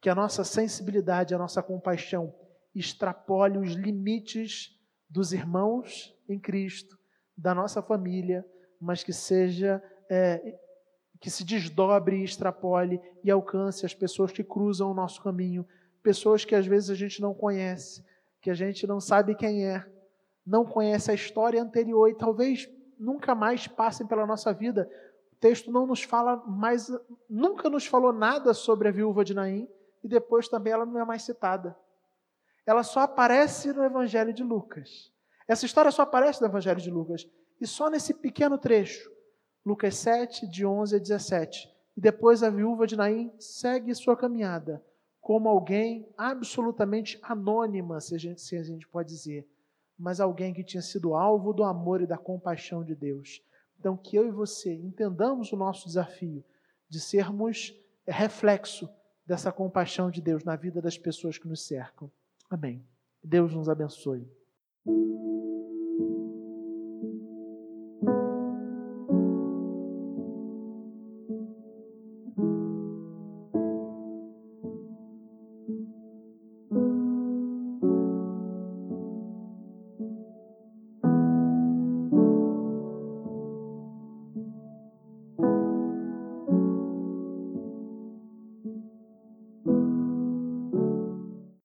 Que 0.00 0.08
a 0.08 0.14
nossa 0.14 0.44
sensibilidade, 0.44 1.34
a 1.34 1.38
nossa 1.38 1.62
compaixão 1.62 2.34
extrapole 2.74 3.58
os 3.58 3.72
limites 3.72 4.78
dos 5.08 5.32
irmãos 5.32 6.14
em 6.28 6.38
Cristo, 6.38 6.98
da 7.36 7.54
nossa 7.54 7.80
família, 7.80 8.44
mas 8.80 9.02
que 9.02 9.12
seja 9.12 9.82
é, 10.10 10.58
que 11.20 11.30
se 11.30 11.44
desdobre 11.44 12.22
extrapole 12.22 13.00
e 13.24 13.30
alcance 13.30 13.86
as 13.86 13.94
pessoas 13.94 14.32
que 14.32 14.44
cruzam 14.44 14.90
o 14.90 14.94
nosso 14.94 15.22
caminho, 15.22 15.66
pessoas 16.02 16.44
que 16.44 16.54
às 16.54 16.66
vezes 16.66 16.90
a 16.90 16.94
gente 16.94 17.20
não 17.20 17.34
conhece, 17.34 18.04
que 18.40 18.50
a 18.50 18.54
gente 18.54 18.86
não 18.86 19.00
sabe 19.00 19.34
quem 19.34 19.66
é, 19.66 19.84
não 20.46 20.64
conhece 20.64 21.10
a 21.10 21.14
história 21.14 21.62
anterior 21.62 22.08
e 22.08 22.14
talvez 22.14 22.68
nunca 22.98 23.34
mais 23.34 23.66
passem 23.66 24.06
pela 24.06 24.26
nossa 24.26 24.52
vida. 24.52 24.88
O 25.32 25.36
texto 25.36 25.70
não 25.70 25.86
nos 25.86 26.02
fala 26.02 26.36
mais, 26.46 26.90
nunca 27.28 27.68
nos 27.68 27.86
falou 27.86 28.12
nada 28.12 28.54
sobre 28.54 28.88
a 28.88 28.92
viúva 28.92 29.24
de 29.24 29.34
Naim 29.34 29.68
e 30.04 30.08
depois 30.08 30.48
também 30.48 30.72
ela 30.72 30.86
não 30.86 31.00
é 31.00 31.04
mais 31.04 31.22
citada. 31.22 31.76
Ela 32.64 32.82
só 32.82 33.00
aparece 33.00 33.72
no 33.72 33.84
Evangelho 33.84 34.32
de 34.32 34.42
Lucas. 34.42 35.12
Essa 35.48 35.66
história 35.66 35.90
só 35.90 36.02
aparece 36.02 36.40
no 36.40 36.48
Evangelho 36.48 36.80
de 36.80 36.90
Lucas. 36.90 37.28
E 37.60 37.66
só 37.66 37.88
nesse 37.88 38.12
pequeno 38.12 38.58
trecho 38.58 39.10
Lucas 39.66 39.96
7, 39.96 40.46
de 40.46 40.64
11 40.64 40.94
a 40.94 40.98
17. 41.00 41.68
E 41.96 42.00
depois 42.00 42.44
a 42.44 42.48
viúva 42.48 42.86
de 42.86 42.94
Naim 42.94 43.32
segue 43.36 43.92
sua 43.96 44.16
caminhada 44.16 44.80
como 45.26 45.48
alguém 45.48 46.08
absolutamente 46.16 47.18
anônima, 47.20 48.00
se 48.00 48.14
a 48.14 48.18
gente, 48.18 48.40
se 48.40 48.56
a 48.56 48.62
gente 48.62 48.86
pode 48.86 49.08
dizer, 49.08 49.44
mas 49.98 50.20
alguém 50.20 50.54
que 50.54 50.62
tinha 50.62 50.80
sido 50.80 51.14
alvo 51.14 51.52
do 51.52 51.64
amor 51.64 52.00
e 52.00 52.06
da 52.06 52.16
compaixão 52.16 52.84
de 52.84 52.94
Deus. 52.94 53.42
Então, 53.76 53.96
que 53.96 54.14
eu 54.14 54.28
e 54.28 54.30
você 54.30 54.72
entendamos 54.72 55.52
o 55.52 55.56
nosso 55.56 55.88
desafio 55.88 56.44
de 56.88 57.00
sermos 57.00 57.74
reflexo 58.06 58.88
dessa 59.26 59.50
compaixão 59.50 60.12
de 60.12 60.22
Deus 60.22 60.44
na 60.44 60.54
vida 60.54 60.80
das 60.80 60.96
pessoas 60.96 61.38
que 61.38 61.48
nos 61.48 61.66
cercam. 61.66 62.08
Amém. 62.48 62.86
Deus 63.20 63.52
nos 63.52 63.68
abençoe. 63.68 64.30